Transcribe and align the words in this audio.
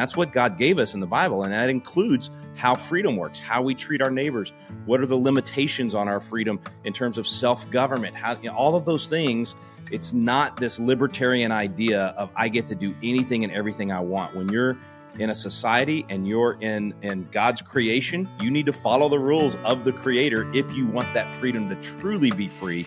That's 0.00 0.16
what 0.16 0.32
God 0.32 0.56
gave 0.56 0.78
us 0.78 0.94
in 0.94 1.00
the 1.00 1.06
Bible. 1.06 1.44
And 1.44 1.52
that 1.52 1.68
includes 1.68 2.30
how 2.56 2.74
freedom 2.74 3.18
works, 3.18 3.38
how 3.38 3.60
we 3.60 3.74
treat 3.74 4.00
our 4.00 4.10
neighbors, 4.10 4.54
what 4.86 4.98
are 5.02 5.06
the 5.06 5.14
limitations 5.14 5.94
on 5.94 6.08
our 6.08 6.20
freedom 6.20 6.58
in 6.84 6.94
terms 6.94 7.18
of 7.18 7.26
self 7.26 7.68
government, 7.68 8.16
how 8.16 8.34
you 8.40 8.48
know, 8.48 8.56
all 8.56 8.76
of 8.76 8.86
those 8.86 9.08
things. 9.08 9.54
It's 9.90 10.14
not 10.14 10.56
this 10.56 10.80
libertarian 10.80 11.52
idea 11.52 12.14
of 12.16 12.30
I 12.34 12.48
get 12.48 12.66
to 12.68 12.74
do 12.74 12.94
anything 13.02 13.44
and 13.44 13.52
everything 13.52 13.92
I 13.92 14.00
want. 14.00 14.34
When 14.34 14.48
you're 14.48 14.78
in 15.18 15.28
a 15.28 15.34
society 15.34 16.06
and 16.08 16.26
you're 16.26 16.56
in 16.62 16.94
in 17.02 17.28
God's 17.30 17.60
creation, 17.60 18.26
you 18.40 18.50
need 18.50 18.64
to 18.66 18.72
follow 18.72 19.10
the 19.10 19.18
rules 19.18 19.54
of 19.64 19.84
the 19.84 19.92
creator 19.92 20.50
if 20.54 20.72
you 20.72 20.86
want 20.86 21.12
that 21.12 21.30
freedom 21.30 21.68
to 21.68 21.74
truly 21.76 22.30
be 22.30 22.48
free. 22.48 22.86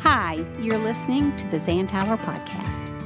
Hi, 0.00 0.42
you're 0.58 0.78
listening 0.78 1.36
to 1.36 1.46
the 1.48 1.60
Zan 1.60 1.86
Tyler 1.86 2.16
podcast. 2.16 2.97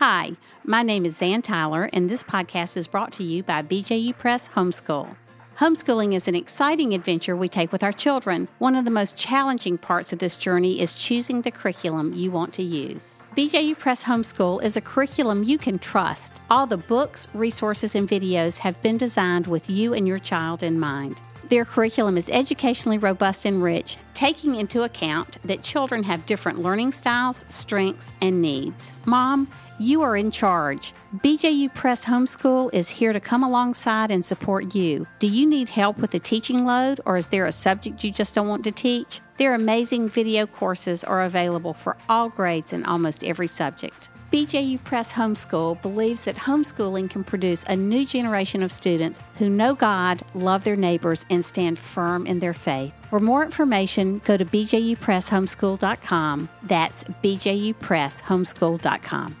Hi, 0.00 0.38
my 0.64 0.82
name 0.82 1.04
is 1.04 1.18
Zan 1.18 1.42
Tyler, 1.42 1.90
and 1.92 2.08
this 2.08 2.22
podcast 2.22 2.74
is 2.74 2.88
brought 2.88 3.12
to 3.12 3.22
you 3.22 3.42
by 3.42 3.60
BJU 3.60 4.16
Press 4.16 4.48
Homeschool. 4.48 5.14
Homeschooling 5.58 6.14
is 6.14 6.26
an 6.26 6.34
exciting 6.34 6.94
adventure 6.94 7.36
we 7.36 7.50
take 7.50 7.70
with 7.70 7.82
our 7.82 7.92
children. 7.92 8.48
One 8.58 8.76
of 8.76 8.86
the 8.86 8.90
most 8.90 9.14
challenging 9.14 9.76
parts 9.76 10.10
of 10.10 10.18
this 10.18 10.38
journey 10.38 10.80
is 10.80 10.94
choosing 10.94 11.42
the 11.42 11.50
curriculum 11.50 12.14
you 12.14 12.30
want 12.30 12.54
to 12.54 12.62
use. 12.62 13.14
BJU 13.36 13.78
Press 13.78 14.04
Homeschool 14.04 14.62
is 14.62 14.74
a 14.74 14.80
curriculum 14.80 15.42
you 15.42 15.58
can 15.58 15.78
trust. 15.78 16.40
All 16.50 16.66
the 16.66 16.78
books, 16.78 17.28
resources, 17.34 17.94
and 17.94 18.08
videos 18.08 18.56
have 18.60 18.82
been 18.82 18.96
designed 18.96 19.48
with 19.48 19.68
you 19.68 19.92
and 19.92 20.08
your 20.08 20.18
child 20.18 20.62
in 20.62 20.80
mind. 20.80 21.20
Their 21.50 21.64
curriculum 21.64 22.16
is 22.16 22.28
educationally 22.28 22.98
robust 22.98 23.44
and 23.44 23.60
rich, 23.60 23.96
taking 24.14 24.54
into 24.54 24.84
account 24.84 25.38
that 25.44 25.64
children 25.64 26.04
have 26.04 26.24
different 26.24 26.62
learning 26.62 26.92
styles, 26.92 27.44
strengths, 27.48 28.12
and 28.20 28.40
needs. 28.40 28.92
Mom, 29.04 29.48
you 29.80 30.02
are 30.02 30.16
in 30.16 30.30
charge. 30.30 30.94
BJU 31.16 31.74
Press 31.74 32.04
Homeschool 32.04 32.72
is 32.72 32.88
here 32.88 33.12
to 33.12 33.18
come 33.18 33.42
alongside 33.42 34.12
and 34.12 34.24
support 34.24 34.76
you. 34.76 35.08
Do 35.18 35.26
you 35.26 35.44
need 35.44 35.70
help 35.70 35.98
with 35.98 36.12
the 36.12 36.20
teaching 36.20 36.64
load, 36.64 37.00
or 37.04 37.16
is 37.16 37.26
there 37.26 37.46
a 37.46 37.52
subject 37.52 38.04
you 38.04 38.12
just 38.12 38.32
don't 38.32 38.46
want 38.46 38.62
to 38.62 38.70
teach? 38.70 39.20
Their 39.38 39.54
amazing 39.54 40.08
video 40.08 40.46
courses 40.46 41.02
are 41.02 41.22
available 41.22 41.74
for 41.74 41.96
all 42.08 42.28
grades 42.28 42.72
and 42.72 42.86
almost 42.86 43.24
every 43.24 43.48
subject. 43.48 44.08
BJU 44.32 44.82
Press 44.84 45.12
Homeschool 45.12 45.82
believes 45.82 46.22
that 46.22 46.36
homeschooling 46.36 47.10
can 47.10 47.24
produce 47.24 47.64
a 47.64 47.74
new 47.74 48.06
generation 48.06 48.62
of 48.62 48.70
students 48.70 49.18
who 49.38 49.48
know 49.48 49.74
God, 49.74 50.22
love 50.34 50.62
their 50.62 50.76
neighbors, 50.76 51.24
and 51.30 51.44
stand 51.44 51.80
firm 51.80 52.26
in 52.26 52.38
their 52.38 52.54
faith. 52.54 52.92
For 53.06 53.18
more 53.18 53.44
information, 53.44 54.22
go 54.24 54.36
to 54.36 54.44
bjupresshomeschool.com. 54.44 56.48
That's 56.62 57.02
bjupresshomeschool.com. 57.04 59.36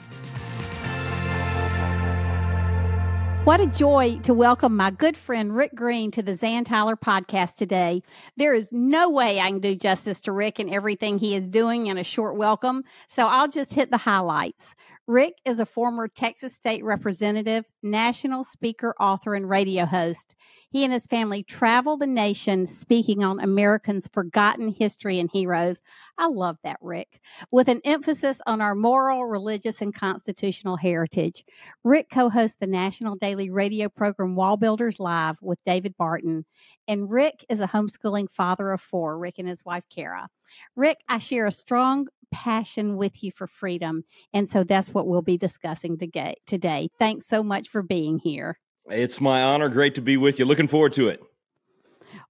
What 3.44 3.58
a 3.58 3.66
joy 3.66 4.18
to 4.24 4.34
welcome 4.34 4.76
my 4.76 4.90
good 4.90 5.16
friend 5.16 5.56
Rick 5.56 5.74
Green 5.74 6.10
to 6.10 6.22
the 6.22 6.34
Zan 6.34 6.62
Tyler 6.62 6.94
podcast 6.94 7.56
today. 7.56 8.02
There 8.36 8.52
is 8.52 8.70
no 8.70 9.08
way 9.08 9.40
I 9.40 9.48
can 9.48 9.60
do 9.60 9.74
justice 9.74 10.20
to 10.22 10.32
Rick 10.32 10.58
and 10.58 10.68
everything 10.68 11.18
he 11.18 11.34
is 11.34 11.48
doing 11.48 11.86
in 11.86 11.96
a 11.96 12.04
short 12.04 12.36
welcome, 12.36 12.84
so 13.06 13.26
I'll 13.26 13.48
just 13.48 13.72
hit 13.72 13.90
the 13.90 13.96
highlights. 13.96 14.74
Rick 15.10 15.40
is 15.44 15.58
a 15.58 15.66
former 15.66 16.06
Texas 16.06 16.54
state 16.54 16.84
representative, 16.84 17.64
national 17.82 18.44
speaker, 18.44 18.94
author, 19.00 19.34
and 19.34 19.50
radio 19.50 19.84
host. 19.84 20.36
He 20.70 20.84
and 20.84 20.92
his 20.92 21.08
family 21.08 21.42
travel 21.42 21.96
the 21.96 22.06
nation 22.06 22.68
speaking 22.68 23.24
on 23.24 23.40
Americans' 23.40 24.08
forgotten 24.12 24.68
history 24.68 25.18
and 25.18 25.28
heroes. 25.28 25.80
I 26.16 26.28
love 26.28 26.58
that, 26.62 26.76
Rick. 26.80 27.20
With 27.50 27.66
an 27.66 27.80
emphasis 27.84 28.40
on 28.46 28.60
our 28.60 28.76
moral, 28.76 29.26
religious, 29.26 29.82
and 29.82 29.92
constitutional 29.92 30.76
heritage. 30.76 31.44
Rick 31.82 32.06
co 32.08 32.28
hosts 32.28 32.58
the 32.60 32.68
national 32.68 33.16
daily 33.16 33.50
radio 33.50 33.88
program 33.88 34.36
WallBuilders 34.36 35.00
Live 35.00 35.38
with 35.42 35.58
David 35.66 35.96
Barton. 35.96 36.44
And 36.86 37.10
Rick 37.10 37.44
is 37.48 37.58
a 37.58 37.66
homeschooling 37.66 38.30
father 38.30 38.70
of 38.70 38.80
four, 38.80 39.18
Rick 39.18 39.40
and 39.40 39.48
his 39.48 39.64
wife, 39.64 39.84
Kara. 39.90 40.28
Rick, 40.76 40.98
I 41.08 41.18
share 41.18 41.46
a 41.46 41.52
strong 41.52 42.06
passion 42.30 42.96
with 42.96 43.22
you 43.22 43.30
for 43.30 43.46
freedom. 43.46 44.04
And 44.32 44.48
so 44.48 44.64
that's 44.64 44.94
what 44.94 45.06
we'll 45.06 45.22
be 45.22 45.38
discussing 45.38 45.98
today. 46.46 46.88
Thanks 46.98 47.26
so 47.26 47.42
much 47.42 47.68
for 47.68 47.82
being 47.82 48.18
here. 48.18 48.58
It's 48.86 49.20
my 49.20 49.42
honor. 49.42 49.68
Great 49.68 49.94
to 49.96 50.02
be 50.02 50.16
with 50.16 50.38
you. 50.38 50.44
Looking 50.44 50.68
forward 50.68 50.92
to 50.94 51.08
it. 51.08 51.22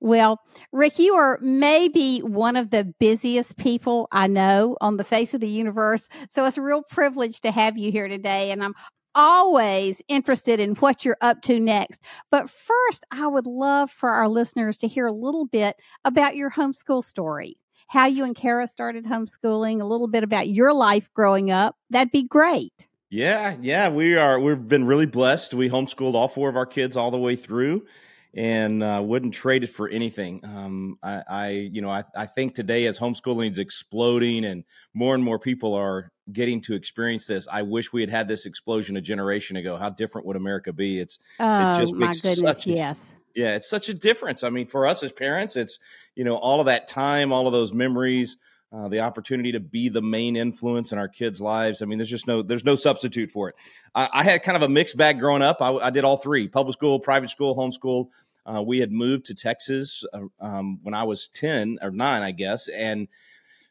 Well, 0.01 0.41
Rick, 0.73 0.99
you 0.99 1.15
are 1.15 1.39
maybe 1.41 2.19
one 2.21 2.57
of 2.57 2.71
the 2.71 2.85
busiest 2.85 3.57
people 3.57 4.09
I 4.13 4.27
know 4.27 4.77
on 4.81 4.97
the 4.97 5.05
face 5.05 5.33
of 5.35 5.41
the 5.41 5.49
universe. 5.49 6.09
So 6.29 6.45
it's 6.45 6.59
a 6.59 6.63
real 6.63 6.83
privilege 6.83 7.41
to 7.43 7.51
have 7.51 7.79
you 7.79 7.91
here 7.91 8.09
today. 8.09 8.51
And 8.51 8.63
I'm 8.63 8.75
always 9.15 10.03
interested 10.09 10.61
in 10.61 10.75
what 10.77 11.05
you're 11.05 11.17
up 11.21 11.43
to 11.43 11.59
next. 11.59 12.01
But 12.31 12.51
first, 12.51 13.05
I 13.11 13.27
would 13.27 13.47
love 13.47 13.91
for 13.91 14.11
our 14.11 14.29
listeners 14.29 14.77
to 14.79 14.89
hear 14.89 15.07
a 15.07 15.13
little 15.13 15.47
bit 15.47 15.77
about 16.05 16.37
your 16.37 16.51
homeschool 16.51 17.03
story 17.03 17.57
how 17.91 18.07
you 18.07 18.25
and 18.25 18.37
Kara 18.37 18.69
started 18.69 19.05
homeschooling, 19.05 19.81
a 19.81 19.85
little 19.85 20.07
bit 20.07 20.23
about 20.23 20.49
your 20.49 20.73
life 20.73 21.13
growing 21.13 21.51
up, 21.51 21.77
that'd 21.91 22.13
be 22.13 22.23
great. 22.23 22.87
Yeah, 23.11 23.57
yeah, 23.61 23.89
we 23.89 24.17
are. 24.17 24.39
We've 24.39 24.69
been 24.69 24.85
really 24.85 25.07
blessed. 25.07 25.55
We 25.55 25.69
homeschooled 25.69 26.15
all 26.15 26.29
four 26.29 26.49
of 26.49 26.55
our 26.57 26.67
kids 26.67 26.97
all 26.97 27.11
the 27.11 27.19
way 27.19 27.35
through, 27.35 27.85
and 28.33 28.85
uh, 28.85 29.03
wouldn't 29.05 29.35
trade 29.35 29.65
it 29.65 29.71
for 29.71 29.89
anything. 29.89 30.41
Um, 30.45 30.99
I, 31.03 31.23
I, 31.29 31.49
you 31.49 31.83
know, 31.83 31.91
I, 31.91 32.05
I 32.17 32.27
think 32.27 32.55
today 32.55 32.87
as 32.87 32.97
homeschooling 32.97 33.51
is 33.51 33.59
exploding 33.59 34.45
and 34.45 34.63
more 34.95 35.17
and 35.17 35.25
more 35.25 35.41
people 35.41 35.75
are 35.75 36.13
getting 36.33 36.61
to 36.61 36.75
experience 36.75 37.27
this, 37.27 37.49
I 37.51 37.63
wish 37.63 37.93
we 37.93 38.03
had 38.03 38.11
had 38.11 38.29
this 38.29 38.47
explosion 38.47 38.99
a 38.99 39.01
generation 39.01 39.57
ago. 39.57 39.77
How 39.77 39.91
different 39.91 40.29
would 40.29 40.37
America 40.37 40.73
be? 40.73 41.01
It's 41.01 41.19
oh, 41.41 41.73
it 41.75 41.81
just 41.81 41.95
my 41.95 42.13
goodness, 42.23 42.69
yes. 42.69 43.15
Yeah, 43.35 43.55
it's 43.55 43.69
such 43.69 43.89
a 43.89 43.95
difference. 43.95 44.43
I 44.43 44.51
mean, 44.51 44.67
for 44.67 44.87
us 44.87 45.03
as 45.03 45.13
parents, 45.13 45.57
it's 45.57 45.79
you 46.15 46.25
know 46.25 46.37
all 46.37 46.61
of 46.61 46.67
that 46.67 46.89
time, 46.89 47.33
all 47.33 47.47
of 47.47 47.53
those 47.53 47.73
memories, 47.73 48.37
uh, 48.73 48.89
the 48.89 49.01
opportunity 49.01 49.53
to 49.53 49.61
be 49.61 49.89
the 49.89 50.03
main 50.03 50.37
influence 50.37 50.93
in 50.93 50.99
our 50.99 51.09
kids' 51.09 51.41
lives. 51.41 51.83
I 51.83 51.87
mean, 51.87 51.99
there's 51.99 52.11
just 52.11 52.27
no 52.27 52.43
there's 52.43 52.65
no 52.65 52.77
substitute 52.77 53.31
for 53.31 53.49
it. 53.49 53.57
I, 53.95 54.09
I 54.13 54.25
had 54.25 54.43
kind 54.43 54.57
of 54.57 54.63
a 54.63 54.69
mixed 54.69 54.97
bag 54.97 55.19
growing 55.19 55.43
up. 55.43 55.59
I, 55.61 55.71
I, 55.71 55.91
did 55.91 56.05
all 56.05 56.17
three: 56.17 56.49
public 56.49 56.75
school, 56.75 57.01
private 57.01 57.31
school, 57.31 57.57
homeschool. 57.57 58.09
Uh, 58.47 58.63
we 58.63 58.79
had 58.79 58.91
moved 58.91 59.27
to 59.27 59.35
Texas 59.35 60.05
uh, 60.13 60.21
um, 60.41 60.81
when 60.83 60.95
I 60.95 61.05
was 61.05 61.29
ten 61.29 61.79
or 61.83 61.91
nine, 61.91 62.23
I 62.23 62.31
guess, 62.33 62.69
and 62.69 63.09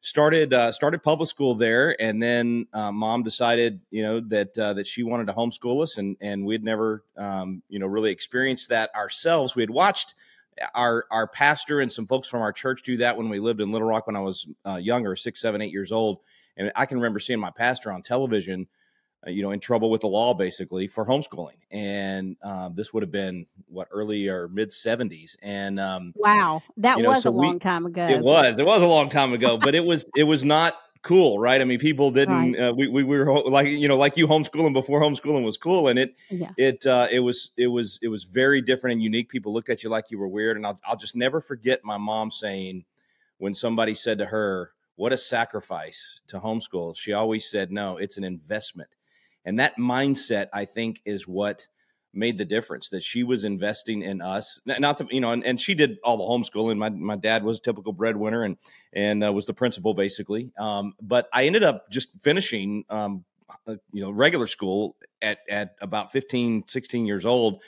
started 0.01 0.53
uh, 0.53 0.71
started 0.71 1.03
public 1.03 1.29
school 1.29 1.55
there, 1.55 1.99
and 2.01 2.21
then 2.21 2.67
uh, 2.73 2.91
mom 2.91 3.23
decided, 3.23 3.81
you 3.91 4.01
know, 4.01 4.19
that 4.19 4.57
uh, 4.57 4.73
that 4.73 4.87
she 4.87 5.03
wanted 5.03 5.27
to 5.27 5.33
homeschool 5.33 5.83
us, 5.83 5.97
and 5.97 6.17
and 6.21 6.45
we 6.45 6.53
had 6.53 6.63
never, 6.63 7.03
um, 7.17 7.61
you 7.69 7.79
know, 7.79 7.87
really 7.87 8.11
experienced 8.11 8.69
that 8.69 8.93
ourselves. 8.95 9.55
We 9.55 9.63
had 9.63 9.69
watched 9.69 10.15
our 10.73 11.05
our 11.11 11.27
pastor 11.27 11.79
and 11.79 11.91
some 11.91 12.07
folks 12.07 12.27
from 12.27 12.41
our 12.41 12.51
church 12.53 12.83
do 12.83 12.97
that 12.97 13.17
when 13.17 13.29
we 13.29 13.39
lived 13.39 13.61
in 13.61 13.71
Little 13.71 13.87
Rock 13.87 14.07
when 14.07 14.15
I 14.15 14.21
was 14.21 14.47
uh, 14.65 14.75
younger, 14.75 15.15
six, 15.15 15.41
seven, 15.41 15.61
eight 15.61 15.71
years 15.71 15.91
old, 15.91 16.19
and 16.57 16.71
I 16.75 16.85
can 16.85 16.97
remember 16.97 17.19
seeing 17.19 17.39
my 17.39 17.51
pastor 17.51 17.91
on 17.91 18.01
television 18.01 18.67
you 19.27 19.41
know, 19.41 19.51
in 19.51 19.59
trouble 19.59 19.89
with 19.89 20.01
the 20.01 20.07
law 20.07 20.33
basically 20.33 20.87
for 20.87 21.05
homeschooling. 21.05 21.57
And 21.71 22.37
uh, 22.41 22.69
this 22.69 22.93
would 22.93 23.03
have 23.03 23.11
been 23.11 23.45
what 23.67 23.87
early 23.91 24.27
or 24.27 24.47
mid 24.47 24.69
70s. 24.69 25.35
And 25.41 25.79
um, 25.79 26.13
wow, 26.15 26.61
that 26.77 26.97
you 26.97 27.03
know, 27.03 27.09
was 27.09 27.23
so 27.23 27.29
a 27.29 27.31
long 27.31 27.53
we, 27.53 27.59
time 27.59 27.85
ago. 27.85 28.07
It 28.07 28.21
was. 28.21 28.59
It 28.59 28.65
was 28.65 28.81
a 28.81 28.87
long 28.87 29.09
time 29.09 29.33
ago, 29.33 29.57
but 29.57 29.75
it 29.75 29.83
was. 29.83 30.05
It 30.15 30.23
was 30.23 30.43
not 30.43 30.75
cool, 31.01 31.39
right? 31.39 31.61
I 31.61 31.63
mean, 31.65 31.79
people 31.79 32.11
didn't. 32.11 32.53
Right. 32.53 32.59
Uh, 32.59 32.73
we, 32.75 32.87
we 32.87 33.03
were 33.03 33.41
like 33.41 33.67
you 33.67 33.87
know 33.87 33.97
like 33.97 34.17
you 34.17 34.27
homeschooling 34.27 34.73
before 34.73 35.01
homeschooling 35.01 35.43
was 35.43 35.57
cool, 35.57 35.87
and 35.87 35.99
it 35.99 36.15
yeah. 36.29 36.51
it 36.57 36.85
uh, 36.85 37.07
it 37.11 37.19
was 37.19 37.51
it 37.57 37.67
was 37.67 37.99
it 38.01 38.07
was 38.07 38.23
very 38.23 38.61
different 38.61 38.93
and 38.93 39.03
unique. 39.03 39.29
People 39.29 39.53
looked 39.53 39.69
at 39.69 39.83
you 39.83 39.89
like 39.89 40.11
you 40.11 40.19
were 40.19 40.27
weird, 40.27 40.57
and 40.57 40.65
I'll 40.65 40.79
I'll 40.85 40.97
just 40.97 41.15
never 41.15 41.41
forget 41.41 41.83
my 41.83 41.97
mom 41.97 42.31
saying 42.31 42.85
when 43.37 43.53
somebody 43.53 43.93
said 43.93 44.17
to 44.19 44.25
her, 44.27 44.71
"What 44.95 45.13
a 45.13 45.17
sacrifice 45.17 46.21
to 46.27 46.39
homeschool," 46.39 46.95
she 46.95 47.13
always 47.13 47.49
said, 47.49 47.71
"No, 47.71 47.97
it's 47.97 48.17
an 48.17 48.23
investment." 48.23 48.89
And 49.49 49.57
that 49.57 49.77
mindset, 49.77 50.47
I 50.53 50.65
think, 50.65 51.01
is 51.05 51.27
what 51.27 51.67
made 52.13 52.37
the 52.37 52.45
difference 52.45 52.89
that 52.89 53.01
she 53.01 53.23
was 53.23 53.43
investing 53.43 54.03
in 54.03 54.21
us. 54.21 54.59
Not 54.63 54.99
the, 54.99 55.07
you 55.09 55.21
know, 55.21 55.31
and, 55.31 55.43
and 55.43 55.59
she 55.59 55.73
did 55.73 55.97
all 56.03 56.17
the 56.17 56.23
homeschooling. 56.23 56.77
My, 56.77 56.89
my 56.89 57.15
dad 57.15 57.43
was 57.43 57.57
a 57.57 57.61
typical 57.61 57.91
breadwinner 57.91 58.43
and, 58.43 58.57
and 58.93 59.23
uh, 59.23 59.33
was 59.33 59.47
the 59.47 59.55
principal 59.55 59.95
basically. 59.95 60.51
Um, 60.59 60.93
but 61.01 61.27
I 61.33 61.45
ended 61.45 61.63
up 61.63 61.89
just 61.89 62.09
finishing, 62.21 62.83
um, 62.91 63.25
uh, 63.67 63.77
you 63.91 64.03
know, 64.03 64.11
regular 64.11 64.45
school 64.45 64.95
at, 65.19 65.39
at 65.49 65.75
about 65.81 66.11
15, 66.11 66.65
16 66.67 67.07
years 67.07 67.25
old 67.25 67.63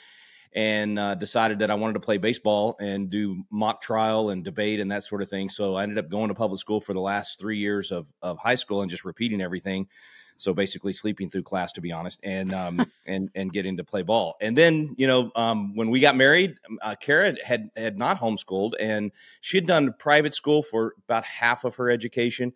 and 0.52 1.00
uh, 1.00 1.16
decided 1.16 1.60
that 1.60 1.70
I 1.70 1.74
wanted 1.74 1.94
to 1.94 2.00
play 2.00 2.18
baseball 2.18 2.76
and 2.78 3.10
do 3.10 3.42
mock 3.50 3.80
trial 3.80 4.30
and 4.30 4.44
debate 4.44 4.78
and 4.78 4.92
that 4.92 5.02
sort 5.02 5.22
of 5.22 5.28
thing. 5.28 5.48
So 5.48 5.74
I 5.74 5.82
ended 5.82 5.98
up 5.98 6.08
going 6.08 6.28
to 6.28 6.34
public 6.34 6.60
school 6.60 6.80
for 6.80 6.94
the 6.94 7.00
last 7.00 7.40
three 7.40 7.58
years 7.58 7.90
of, 7.90 8.12
of 8.22 8.38
high 8.38 8.54
school 8.54 8.82
and 8.82 8.90
just 8.90 9.04
repeating 9.04 9.40
everything. 9.40 9.88
So 10.42 10.52
basically, 10.52 10.92
sleeping 10.92 11.30
through 11.30 11.44
class, 11.44 11.72
to 11.74 11.80
be 11.80 11.92
honest, 11.92 12.18
and 12.24 12.52
um, 12.52 12.84
and 13.06 13.30
and 13.34 13.52
getting 13.52 13.76
to 13.76 13.84
play 13.84 14.02
ball. 14.02 14.34
And 14.40 14.56
then 14.56 14.94
you 14.98 15.06
know, 15.06 15.30
um, 15.36 15.74
when 15.76 15.88
we 15.90 16.00
got 16.00 16.16
married, 16.16 16.56
uh, 16.82 16.96
Kara 17.00 17.34
had 17.44 17.70
had 17.76 17.96
not 17.96 18.18
homeschooled, 18.20 18.72
and 18.80 19.12
she 19.40 19.56
had 19.56 19.66
done 19.66 19.94
private 19.98 20.34
school 20.34 20.62
for 20.62 20.94
about 21.08 21.24
half 21.24 21.64
of 21.64 21.76
her 21.76 21.90
education. 21.90 22.52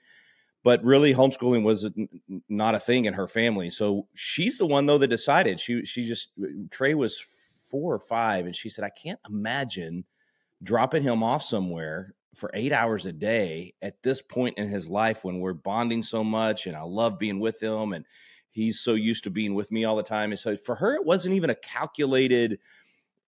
but 0.64 0.82
really 0.82 1.14
homeschooling 1.14 1.62
was 1.62 1.88
not 2.48 2.74
a 2.74 2.80
thing 2.80 3.04
in 3.04 3.14
her 3.14 3.28
family. 3.28 3.70
So 3.70 4.08
she's 4.14 4.58
the 4.58 4.66
one 4.66 4.86
though 4.86 4.98
that 4.98 5.08
decided. 5.08 5.60
She 5.60 5.84
she 5.84 6.06
just 6.08 6.30
Trey 6.72 6.94
was 6.94 7.20
four 7.20 7.94
or 7.94 8.00
five, 8.00 8.46
and 8.46 8.56
she 8.56 8.68
said, 8.68 8.84
I 8.84 8.90
can't 8.90 9.20
imagine 9.28 10.04
dropping 10.64 11.04
him 11.04 11.22
off 11.22 11.42
somewhere 11.44 12.15
for 12.36 12.50
eight 12.54 12.72
hours 12.72 13.06
a 13.06 13.12
day 13.12 13.74
at 13.82 14.02
this 14.02 14.22
point 14.22 14.58
in 14.58 14.68
his 14.68 14.88
life 14.88 15.24
when 15.24 15.40
we're 15.40 15.52
bonding 15.52 16.02
so 16.02 16.22
much 16.22 16.66
and 16.66 16.76
I 16.76 16.82
love 16.82 17.18
being 17.18 17.40
with 17.40 17.62
him 17.62 17.92
and 17.92 18.04
he's 18.50 18.80
so 18.80 18.94
used 18.94 19.24
to 19.24 19.30
being 19.30 19.54
with 19.54 19.70
me 19.70 19.84
all 19.84 19.96
the 19.96 20.02
time. 20.02 20.30
And 20.30 20.38
so 20.38 20.56
for 20.56 20.74
her, 20.76 20.94
it 20.94 21.04
wasn't 21.04 21.34
even 21.34 21.50
a 21.50 21.54
calculated 21.54 22.58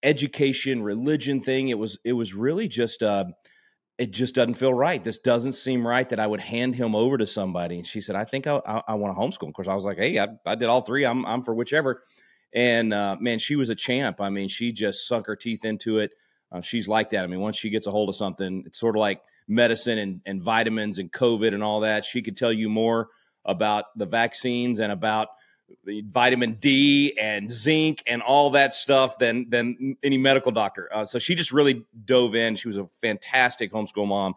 education, 0.03 0.83
religion 0.83 1.41
thing. 1.41 1.69
It 1.69 1.79
was 1.79 1.99
it 2.05 2.13
was 2.13 2.35
really 2.35 2.69
just 2.69 3.03
uh 3.03 3.27
it 3.99 4.13
just 4.13 4.35
doesn't 4.35 4.55
feel 4.55 4.73
right. 4.73 5.03
This 5.03 5.19
doesn't 5.19 5.53
seem 5.53 5.87
right 5.87 6.09
that 6.09 6.21
I 6.21 6.27
would 6.27 6.41
hand 6.41 6.77
him 6.77 6.95
over 6.95 7.19
to 7.19 7.27
somebody. 7.27 7.79
And 7.79 7.87
she 7.87 8.01
said, 8.01 8.15
I 8.15 8.25
think 8.25 8.47
I, 8.47 8.61
I, 8.65 8.83
I 8.89 8.95
want 8.95 9.15
to 9.15 9.21
homeschool. 9.21 9.49
Of 9.49 9.55
course, 9.55 9.67
I 9.67 9.75
was 9.75 9.85
like, 9.85 9.99
hey, 9.99 10.21
I, 10.21 10.29
I 10.47 10.55
did 10.55 10.69
all 10.69 10.83
three. 10.83 11.05
I'm, 11.05 11.27
I'm 11.27 11.43
for 11.43 11.53
whichever. 11.53 12.05
And 12.55 12.95
uh, 12.95 13.17
man, 13.21 13.41
she 13.41 13.57
was 13.57 13.71
a 13.71 13.75
champ. 13.75 14.21
I 14.21 14.31
mean, 14.31 14.47
she 14.49 14.73
just 14.73 15.09
sunk 15.09 15.27
her 15.27 15.35
teeth 15.35 15.65
into 15.65 15.99
it. 15.99 16.13
Uh, 16.51 16.61
she's 16.61 16.89
like 16.89 17.11
that. 17.11 17.25
I 17.25 17.27
mean, 17.27 17.41
once 17.41 17.57
she 17.57 17.71
gets 17.71 17.87
a 17.87 17.91
hold 17.91 18.09
of 18.09 18.17
something, 18.17 18.65
it's 18.67 18.79
sort 18.79 18.97
of 18.97 19.01
like 19.01 19.21
medicine 19.47 19.99
and, 19.99 20.21
and 20.27 20.43
vitamins 20.43 20.99
and 20.99 21.11
COVID 21.13 21.55
and 21.55 21.63
all 21.63 21.81
that. 21.81 22.05
She 22.05 22.23
could 22.23 22.37
tell 22.37 22.53
you 22.53 22.69
more 22.69 23.09
about 23.45 23.87
the 23.97 24.07
vaccines 24.07 24.81
and 24.81 24.93
about 24.93 25.29
the 25.85 26.03
vitamin 26.09 26.55
D 26.55 27.17
and 27.21 27.51
zinc 27.51 28.03
and 28.07 28.23
all 28.23 28.51
that 28.51 28.73
stuff 28.73 29.19
than 29.19 29.51
than 29.51 29.97
any 30.03 30.17
medical 30.17 30.53
doctor. 30.53 30.89
Uh, 30.93 31.05
so 31.05 31.19
she 31.19 31.35
just 31.35 31.53
really 31.53 31.85
dove 32.05 32.35
in. 32.35 32.57
She 32.57 32.69
was 32.69 32.79
a 32.79 32.87
fantastic 32.87 33.73
homeschool 33.73 34.07
mom 34.07 34.35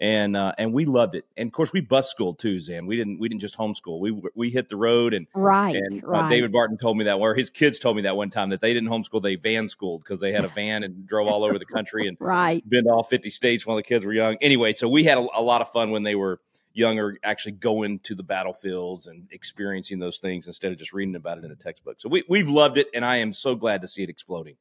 and 0.00 0.36
uh, 0.36 0.52
and 0.58 0.72
we 0.72 0.84
loved 0.84 1.14
it. 1.14 1.24
And 1.36 1.48
of 1.48 1.52
course, 1.52 1.72
we 1.72 1.80
bus 1.80 2.10
schooled 2.10 2.38
too, 2.38 2.60
Zan. 2.60 2.86
We 2.86 2.96
didn't 2.96 3.18
we 3.18 3.28
didn't 3.28 3.40
just 3.40 3.56
homeschool. 3.56 4.00
We 4.00 4.20
we 4.34 4.50
hit 4.50 4.68
the 4.68 4.76
road 4.76 5.14
and 5.14 5.26
right. 5.34 5.74
And 5.76 6.04
uh, 6.04 6.06
right. 6.06 6.30
David 6.30 6.52
Barton 6.52 6.78
told 6.78 6.96
me 6.96 7.04
that, 7.04 7.14
or 7.14 7.34
his 7.34 7.50
kids 7.50 7.78
told 7.78 7.96
me 7.96 8.02
that 8.02 8.16
one 8.16 8.30
time 8.30 8.50
that 8.50 8.60
they 8.60 8.72
didn't 8.72 8.88
homeschool, 8.88 9.22
they 9.22 9.36
van 9.36 9.68
schooled 9.68 10.02
because 10.02 10.20
they 10.20 10.32
had 10.32 10.44
a 10.44 10.48
van 10.48 10.82
and 10.82 11.06
drove 11.06 11.28
all 11.28 11.44
over 11.44 11.58
the 11.58 11.66
country 11.66 12.06
and 12.06 12.16
right. 12.20 12.68
been 12.68 12.84
to 12.84 12.90
all 12.90 13.02
fifty 13.02 13.30
states 13.30 13.66
while 13.66 13.76
the 13.76 13.82
kids 13.82 14.04
were 14.04 14.12
young. 14.12 14.36
Anyway, 14.40 14.72
so 14.72 14.88
we 14.88 15.04
had 15.04 15.18
a, 15.18 15.26
a 15.34 15.42
lot 15.42 15.60
of 15.60 15.70
fun 15.70 15.90
when 15.90 16.02
they 16.02 16.14
were 16.14 16.40
younger, 16.72 17.18
actually 17.24 17.52
going 17.52 17.98
to 18.00 18.14
the 18.14 18.22
battlefields 18.22 19.08
and 19.08 19.26
experiencing 19.32 19.98
those 19.98 20.18
things 20.18 20.46
instead 20.46 20.70
of 20.70 20.78
just 20.78 20.92
reading 20.92 21.16
about 21.16 21.38
it 21.38 21.44
in 21.44 21.50
a 21.50 21.56
textbook. 21.56 22.00
So 22.00 22.08
we 22.08 22.24
we've 22.28 22.48
loved 22.48 22.78
it, 22.78 22.86
and 22.94 23.04
I 23.04 23.16
am 23.16 23.32
so 23.32 23.54
glad 23.54 23.80
to 23.82 23.88
see 23.88 24.02
it 24.02 24.08
exploding. 24.08 24.56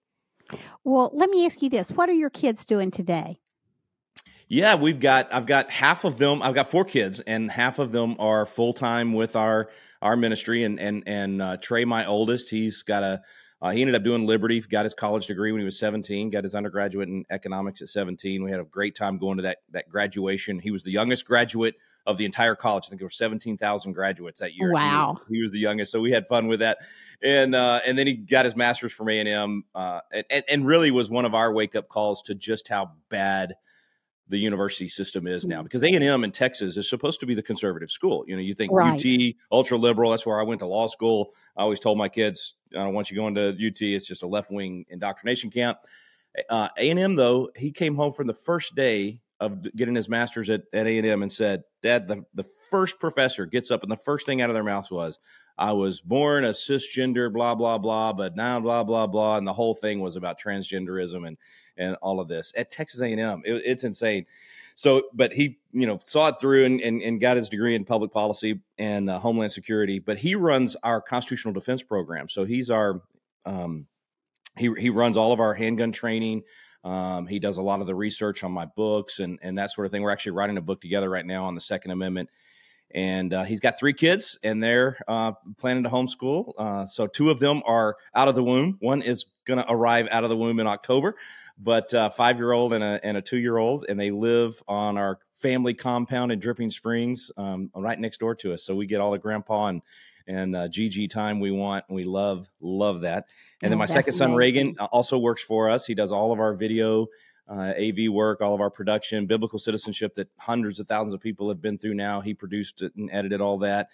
Well, 0.83 1.11
let 1.13 1.29
me 1.29 1.45
ask 1.45 1.61
you 1.61 1.69
this: 1.69 1.91
What 1.91 2.09
are 2.09 2.13
your 2.13 2.29
kids 2.29 2.65
doing 2.65 2.91
today? 2.91 3.39
Yeah, 4.47 4.75
we've 4.75 4.99
got 4.99 5.33
I've 5.33 5.45
got 5.45 5.69
half 5.69 6.05
of 6.05 6.17
them. 6.17 6.41
I've 6.41 6.55
got 6.55 6.69
four 6.69 6.85
kids, 6.85 7.19
and 7.19 7.51
half 7.51 7.79
of 7.79 7.91
them 7.91 8.15
are 8.19 8.45
full 8.45 8.73
time 8.73 9.13
with 9.13 9.35
our 9.35 9.69
our 10.01 10.15
ministry. 10.15 10.63
And 10.63 10.79
and 10.79 11.03
and 11.05 11.41
uh, 11.41 11.57
Trey, 11.57 11.83
my 11.85 12.05
oldest, 12.05 12.49
he's 12.49 12.83
got 12.83 13.03
a 13.03 13.21
uh, 13.61 13.71
he 13.71 13.81
ended 13.81 13.95
up 13.95 14.03
doing 14.03 14.25
Liberty, 14.25 14.61
got 14.61 14.85
his 14.85 14.93
college 14.93 15.25
degree 15.27 15.51
when 15.51 15.59
he 15.59 15.65
was 15.65 15.79
17, 15.79 16.29
got 16.29 16.43
his 16.43 16.53
undergraduate 16.53 17.09
in 17.09 17.25
economics 17.31 17.81
at 17.81 17.89
17. 17.89 18.43
We 18.43 18.51
had 18.51 18.59
a 18.59 18.63
great 18.63 18.95
time 18.95 19.17
going 19.17 19.37
to 19.37 19.43
that 19.43 19.57
that 19.71 19.89
graduation. 19.89 20.59
He 20.59 20.71
was 20.71 20.83
the 20.83 20.91
youngest 20.91 21.25
graduate 21.25 21.75
of 22.05 22.15
the 22.15 22.23
entire 22.23 22.55
college. 22.55 22.85
I 22.85 22.89
think 22.89 23.01
there 23.01 23.05
were 23.07 23.09
17,000 23.09 23.91
graduates 23.91 24.39
that 24.39 24.53
year. 24.53 24.71
Wow. 24.71 25.15
He 25.15 25.19
was, 25.19 25.27
he 25.29 25.41
was, 25.41 25.51
the 25.51 25.59
youngest. 25.59 25.91
So 25.91 25.99
we 25.99 26.11
had 26.11 26.25
fun 26.25 26.47
with 26.47 26.61
that. 26.61 26.77
And, 27.21 27.53
uh, 27.53 27.81
and 27.85 27.97
then 27.97 28.07
he 28.07 28.13
got 28.13 28.45
his 28.45 28.55
master's 28.55 28.93
from 28.93 29.09
A&M, 29.09 29.65
uh, 29.75 29.99
and, 30.29 30.43
and 30.47 30.65
really 30.65 30.89
was 30.89 31.09
one 31.09 31.25
of 31.25 31.35
our 31.35 31.51
wake 31.51 31.75
up 31.75 31.89
calls 31.89 32.21
to 32.23 32.35
just 32.35 32.69
how 32.69 32.93
bad– 33.09 33.55
the 34.29 34.37
university 34.37 34.87
system 34.87 35.27
is 35.27 35.45
now 35.45 35.61
mm. 35.61 35.63
because 35.63 35.83
a&m 35.83 36.23
in 36.23 36.31
texas 36.31 36.77
is 36.77 36.89
supposed 36.89 37.19
to 37.19 37.25
be 37.25 37.35
the 37.35 37.43
conservative 37.43 37.89
school 37.89 38.23
you 38.27 38.35
know 38.35 38.41
you 38.41 38.53
think 38.53 38.71
right. 38.71 39.03
ut 39.05 39.35
ultra 39.51 39.77
liberal 39.77 40.11
that's 40.11 40.25
where 40.25 40.39
i 40.39 40.43
went 40.43 40.59
to 40.59 40.65
law 40.65 40.87
school 40.87 41.31
i 41.55 41.61
always 41.61 41.79
told 41.79 41.97
my 41.97 42.09
kids 42.09 42.55
i 42.73 42.77
don't 42.77 42.93
want 42.93 43.09
you 43.09 43.17
going 43.17 43.35
to 43.35 43.49
ut 43.49 43.81
it's 43.81 44.07
just 44.07 44.23
a 44.23 44.27
left-wing 44.27 44.85
indoctrination 44.89 45.49
camp 45.49 45.77
uh, 46.49 46.67
a&m 46.77 47.15
though 47.15 47.49
he 47.55 47.71
came 47.71 47.95
home 47.95 48.13
from 48.13 48.27
the 48.27 48.33
first 48.33 48.75
day 48.75 49.19
of 49.39 49.61
getting 49.75 49.93
his 49.93 50.09
master's 50.09 50.49
at, 50.49 50.63
at 50.73 50.87
a&m 50.87 51.21
and 51.21 51.31
said 51.31 51.63
dad 51.81 52.07
the, 52.07 52.23
the 52.33 52.45
first 52.69 52.99
professor 52.99 53.45
gets 53.45 53.71
up 53.71 53.83
and 53.83 53.91
the 53.91 53.97
first 53.97 54.25
thing 54.25 54.41
out 54.41 54.49
of 54.49 54.53
their 54.53 54.63
mouth 54.63 54.89
was 54.91 55.19
i 55.57 55.71
was 55.71 56.01
born 56.01 56.43
a 56.43 56.49
cisgender 56.49 57.31
blah 57.31 57.55
blah 57.55 57.77
blah 57.77 58.13
but 58.13 58.35
now 58.35 58.59
blah 58.59 58.83
blah 58.83 59.07
blah 59.07 59.37
and 59.37 59.47
the 59.47 59.53
whole 59.53 59.73
thing 59.73 59.99
was 59.99 60.15
about 60.15 60.39
transgenderism 60.39 61.27
and 61.27 61.37
and 61.77 61.95
all 62.01 62.19
of 62.19 62.27
this 62.27 62.53
at 62.55 62.71
Texas 62.71 63.01
A&M. 63.01 63.41
It, 63.45 63.61
it's 63.65 63.83
insane. 63.83 64.25
So, 64.75 65.03
but 65.13 65.33
he, 65.33 65.57
you 65.71 65.87
know, 65.87 65.99
saw 66.05 66.27
it 66.27 66.35
through 66.39 66.65
and, 66.65 66.81
and, 66.81 67.01
and 67.01 67.19
got 67.19 67.35
his 67.35 67.49
degree 67.49 67.73
in 67.73 67.83
public 67.83 68.11
policy 68.11 68.59
and 68.77 69.09
uh, 69.09 69.17
homeland 69.17 69.51
security. 69.51 69.97
But 69.97 70.19
he 70.19 70.35
runs 70.35 70.75
our 70.83 71.01
constitutional 71.01 71.53
defense 71.53 71.81
program. 71.81 72.29
So 72.29 72.45
he's 72.45 72.69
our, 72.69 73.01
um, 73.45 73.87
he 74.55 74.71
he 74.77 74.89
runs 74.89 75.17
all 75.17 75.31
of 75.31 75.39
our 75.39 75.53
handgun 75.53 75.91
training. 75.91 76.43
Um, 76.83 77.27
he 77.27 77.39
does 77.39 77.57
a 77.57 77.61
lot 77.61 77.81
of 77.81 77.87
the 77.87 77.95
research 77.95 78.43
on 78.43 78.51
my 78.51 78.65
books 78.65 79.19
and 79.19 79.39
and 79.41 79.57
that 79.57 79.71
sort 79.71 79.85
of 79.85 79.91
thing. 79.91 80.01
We're 80.01 80.11
actually 80.11 80.33
writing 80.33 80.57
a 80.57 80.61
book 80.61 80.81
together 80.81 81.09
right 81.09 81.25
now 81.25 81.45
on 81.45 81.55
the 81.55 81.61
Second 81.61 81.91
Amendment 81.91 82.29
and 82.91 83.33
uh, 83.33 83.43
he's 83.43 83.59
got 83.59 83.77
three 83.77 83.93
kids 83.93 84.39
and 84.43 84.61
they're 84.61 84.97
uh, 85.07 85.33
planning 85.57 85.83
to 85.83 85.89
homeschool 85.89 86.53
uh, 86.57 86.85
so 86.85 87.07
two 87.07 87.29
of 87.29 87.39
them 87.39 87.61
are 87.65 87.97
out 88.15 88.27
of 88.27 88.35
the 88.35 88.43
womb 88.43 88.77
one 88.79 89.01
is 89.01 89.25
going 89.45 89.59
to 89.59 89.71
arrive 89.71 90.07
out 90.11 90.23
of 90.23 90.29
the 90.29 90.37
womb 90.37 90.59
in 90.59 90.67
october 90.67 91.15
but 91.57 91.93
uh, 91.93 92.09
five 92.09 92.37
year 92.37 92.51
old 92.51 92.73
and 92.73 92.83
a, 92.83 92.99
and 93.03 93.17
a 93.17 93.21
two 93.21 93.37
year 93.37 93.57
old, 93.57 93.85
and 93.89 93.99
they 93.99 94.11
live 94.11 94.61
on 94.67 94.97
our 94.97 95.19
family 95.41 95.73
compound 95.73 96.31
in 96.31 96.39
Dripping 96.39 96.69
Springs, 96.69 97.31
um, 97.37 97.71
right 97.75 97.99
next 97.99 98.19
door 98.19 98.35
to 98.35 98.53
us. 98.53 98.63
So 98.63 98.75
we 98.75 98.85
get 98.85 99.01
all 99.01 99.11
the 99.11 99.19
grandpa 99.19 99.67
and 99.67 99.81
and 100.29 100.55
uh, 100.57 100.67
GG 100.67 101.09
time 101.09 101.39
we 101.39 101.51
want. 101.51 101.85
And 101.87 101.95
we 101.95 102.03
love 102.03 102.49
love 102.59 103.01
that. 103.01 103.25
And 103.61 103.69
oh, 103.69 103.71
then 103.71 103.77
my 103.77 103.85
second 103.85 104.13
son 104.13 104.33
amazing. 104.33 104.37
Reagan 104.37 104.75
uh, 104.79 104.85
also 104.85 105.17
works 105.17 105.43
for 105.43 105.69
us. 105.69 105.85
He 105.85 105.95
does 105.95 106.11
all 106.11 106.31
of 106.31 106.39
our 106.39 106.53
video. 106.53 107.07
Uh, 107.49 107.73
AV 107.79 108.11
work, 108.11 108.41
all 108.41 108.53
of 108.53 108.61
our 108.61 108.69
production, 108.69 109.25
biblical 109.25 109.57
citizenship 109.57 110.15
that 110.15 110.27
hundreds 110.37 110.79
of 110.79 110.87
thousands 110.87 111.13
of 111.13 111.21
people 111.21 111.47
have 111.47 111.61
been 111.61 111.77
through 111.77 111.93
now. 111.93 112.19
He 112.19 112.33
produced 112.33 112.81
it 112.81 112.93
and 112.95 113.09
edited 113.11 113.39
all 113.39 113.59
that 113.59 113.89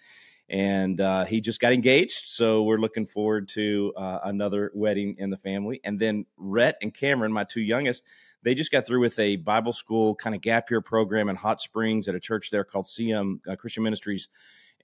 and 0.48 1.00
uh, 1.00 1.24
he 1.24 1.40
just 1.40 1.60
got 1.60 1.72
engaged. 1.72 2.26
So 2.26 2.62
we're 2.62 2.78
looking 2.78 3.06
forward 3.06 3.48
to 3.48 3.94
uh, 3.96 4.20
another 4.24 4.70
wedding 4.74 5.16
in 5.18 5.30
the 5.30 5.36
family. 5.36 5.80
And 5.84 5.98
then 5.98 6.26
Rhett 6.36 6.76
and 6.82 6.92
Cameron, 6.92 7.32
my 7.32 7.44
two 7.44 7.62
youngest, 7.62 8.02
they 8.42 8.54
just 8.54 8.70
got 8.70 8.86
through 8.86 9.00
with 9.00 9.18
a 9.18 9.36
Bible 9.36 9.72
school 9.72 10.14
kind 10.14 10.34
of 10.36 10.42
gap 10.42 10.70
year 10.70 10.82
program 10.82 11.30
in 11.30 11.36
Hot 11.36 11.60
Springs 11.60 12.08
at 12.08 12.14
a 12.14 12.20
church 12.20 12.50
there 12.50 12.64
called 12.64 12.84
CM 12.84 13.40
uh, 13.48 13.56
Christian 13.56 13.82
Ministries, 13.82 14.28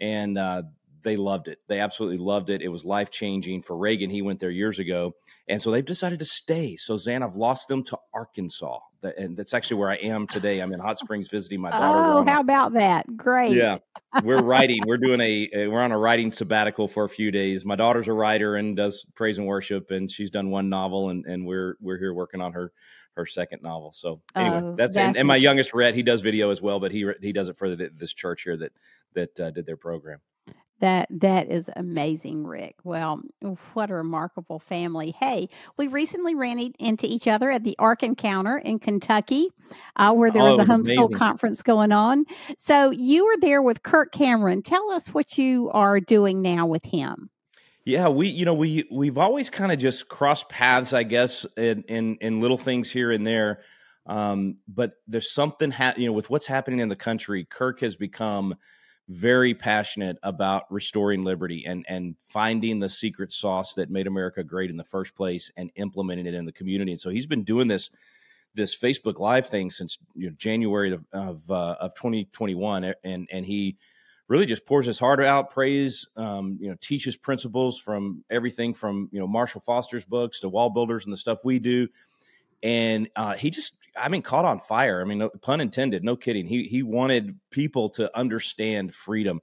and 0.01 0.39
uh, 0.39 0.63
they 1.03 1.17
loved 1.17 1.49
it. 1.49 1.59
They 1.69 1.81
absolutely 1.81 2.19
loved 2.19 2.51
it. 2.51 2.63
It 2.63 2.69
was 2.69 2.85
life 2.85 3.11
changing 3.11 3.63
for 3.63 3.77
Reagan. 3.77 4.11
He 4.11 4.23
went 4.23 4.41
there 4.41 4.51
years 4.51 4.79
ago, 4.79 5.15
and 5.49 5.61
so 5.61 5.71
they've 5.71 5.85
decided 5.85 6.19
to 6.21 6.25
stay. 6.25 6.77
So 6.77 6.97
Zan, 6.97 7.23
I've 7.23 7.37
lost 7.37 7.69
them 7.69 7.83
to 7.85 7.99
Arkansas 8.15 8.79
that, 9.03 9.19
and 9.19 9.37
that's 9.37 9.55
actually 9.55 9.79
where 9.79 9.91
I 9.91 9.97
am 9.97 10.27
today. 10.27 10.61
I'm 10.61 10.73
in 10.73 10.81
Hot 10.81 10.99
Springs 10.99 11.29
visiting 11.29 11.61
my 11.61 11.71
daughter. 11.71 11.99
Oh, 11.99 12.25
how 12.25 12.39
a, 12.39 12.41
about 12.41 12.75
that? 12.75 13.17
Great. 13.17 13.53
Yeah, 13.53 13.79
we're 14.23 14.43
writing. 14.43 14.83
We're 14.87 14.99
doing 14.99 15.21
a, 15.21 15.51
a, 15.55 15.67
we're 15.69 15.81
on 15.81 15.93
a 15.93 15.99
writing 15.99 16.31
sabbatical 16.31 16.89
for 16.89 17.05
a 17.05 17.09
few 17.09 17.31
days. 17.31 17.65
My 17.65 17.77
daughter's 17.77 18.09
a 18.09 18.13
writer 18.13 18.57
and 18.57 18.77
does 18.77 19.07
praise 19.15 19.39
and 19.39 19.47
worship, 19.47 19.91
and 19.91 20.11
she's 20.11 20.31
done 20.31 20.51
one 20.51 20.69
novel, 20.69 21.11
and 21.11 21.25
and 21.27 21.47
we're 21.47 21.77
we're 21.81 21.99
here 21.99 22.15
working 22.15 22.41
on 22.41 22.53
her 22.53 22.73
her 23.17 23.27
second 23.27 23.63
novel. 23.63 23.93
So 23.93 24.21
anyway, 24.37 24.61
oh, 24.63 24.75
that's, 24.77 24.95
that's 24.95 25.09
and, 25.09 25.17
and, 25.17 25.29
my 25.29 25.37
youngest 25.37 25.75
Rhett, 25.75 25.95
he 25.95 26.03
does 26.03 26.21
video 26.21 26.51
as 26.51 26.63
well, 26.63 26.81
but 26.81 26.93
he 26.93 27.11
he 27.21 27.33
does 27.33 27.49
it 27.49 27.57
for 27.57 27.75
the, 27.75 27.91
this 27.95 28.13
church 28.13 28.43
here 28.43 28.57
that 28.57 28.73
that 29.15 29.41
uh, 29.41 29.51
did 29.51 29.67
their 29.67 29.77
program. 29.77 30.21
That 30.81 31.09
that 31.11 31.51
is 31.51 31.69
amazing, 31.77 32.47
Rick. 32.47 32.77
Well, 32.85 33.21
what 33.75 33.91
a 33.91 33.95
remarkable 33.95 34.59
family. 34.59 35.15
Hey, 35.19 35.49
we 35.77 35.89
recently 35.89 36.35
ran 36.35 36.59
into 36.59 37.07
each 37.07 37.29
other 37.29 37.51
at 37.51 37.65
the 37.65 37.77
Ark 37.79 38.03
Encounter 38.03 38.57
in 38.57 38.79
Kentucky, 38.79 39.49
uh, 39.97 40.13
where 40.15 40.31
there 40.31 40.43
was 40.43 40.59
oh, 40.59 40.63
a 40.63 40.65
homeschool 40.65 41.05
amazing. 41.05 41.19
conference 41.19 41.63
going 41.63 41.93
on. 41.93 42.25
So 42.57 42.91
you 42.91 43.27
were 43.27 43.37
there 43.41 43.61
with 43.61 43.83
Kirk 43.83 44.13
Cameron. 44.13 44.63
Tell 44.63 44.91
us 44.91 45.09
what 45.09 45.37
you 45.37 45.71
are 45.73 46.01
doing 46.01 46.41
now 46.41 46.67
with 46.67 46.85
him. 46.85 47.29
Yeah, 47.85 48.09
we 48.09 48.29
you 48.29 48.45
know 48.45 48.55
we 48.55 48.89
we've 48.91 49.19
always 49.19 49.51
kind 49.51 49.73
of 49.73 49.79
just 49.79 50.09
crossed 50.09 50.49
paths, 50.49 50.93
I 50.93 51.03
guess, 51.03 51.45
in 51.57 51.83
in, 51.89 52.17
in 52.23 52.41
little 52.41 52.59
things 52.59 52.91
here 52.91 53.11
and 53.11 53.27
there. 53.27 53.61
Um, 54.07 54.57
but 54.67 54.93
there's 55.07 55.33
something 55.33 55.71
ha- 55.71 55.95
you 55.97 56.07
know 56.07 56.13
with 56.13 56.31
what's 56.31 56.47
happening 56.47 56.81
in 56.81 56.89
the 56.89 56.97
country. 56.97 57.45
Kirk 57.45 57.81
has 57.81 57.97
become 57.97 58.55
very 59.11 59.55
passionate 59.55 60.17
about 60.23 60.71
restoring 60.71 61.23
liberty 61.23 61.65
and 61.67 61.85
and 61.89 62.15
finding 62.21 62.79
the 62.79 62.89
secret 62.89 63.33
sauce 63.33 63.75
that 63.75 63.91
made 63.91 64.07
America 64.07 64.45
great 64.45 64.71
in 64.71 64.77
the 64.77 64.85
first 64.85 65.17
place 65.17 65.51
and 65.57 65.71
implementing 65.75 66.27
it 66.27 66.35
in 66.35 66.45
the 66.45 66.53
community. 66.53 66.93
And 66.93 67.01
so 67.01 67.11
he's 67.11 67.27
been 67.27 67.43
doing 67.43 67.67
this 67.67 67.91
this 68.55 68.77
Facebook 68.77 69.19
Live 69.19 69.49
thing 69.49 69.71
since 69.71 69.99
you 70.15 70.29
know, 70.29 70.35
January 70.39 70.93
of 70.93 71.05
of, 71.13 71.51
uh, 71.51 71.77
of 71.81 71.95
2021, 71.95 72.95
and 73.03 73.29
and 73.33 73.45
he 73.45 73.77
really 74.29 74.47
just 74.47 74.65
pours 74.65 74.87
his 74.87 75.01
heart 75.01 75.21
out, 75.21 75.51
prays, 75.51 76.07
um, 76.17 76.57
you 76.61 76.71
know, 76.71 76.77
teaches 76.81 77.17
principles 77.17 77.81
from 77.81 78.25
everything 78.31 78.73
from 78.73 79.09
you 79.11 79.19
know 79.19 79.27
Marshall 79.27 79.61
Foster's 79.61 80.05
books 80.05 80.39
to 80.41 80.51
WallBuilders 80.51 81.03
and 81.03 81.13
the 81.13 81.17
stuff 81.17 81.45
we 81.45 81.59
do 81.59 81.89
and 82.63 83.09
uh, 83.17 83.35
he 83.35 83.51
just 83.51 83.77
I 83.97 84.09
mean 84.09 84.23
caught 84.23 84.45
on 84.45 84.61
fire. 84.61 85.01
I 85.01 85.05
mean, 85.05 85.19
no, 85.19 85.31
pun 85.41 85.61
intended, 85.61 86.05
no 86.05 86.17
kidding. 86.17 86.47
He 86.47 86.65
he 86.65 86.83
wanted 86.83 87.39
people 87.51 87.89
to 87.91 88.17
understand 88.17 88.95
freedom, 88.95 89.41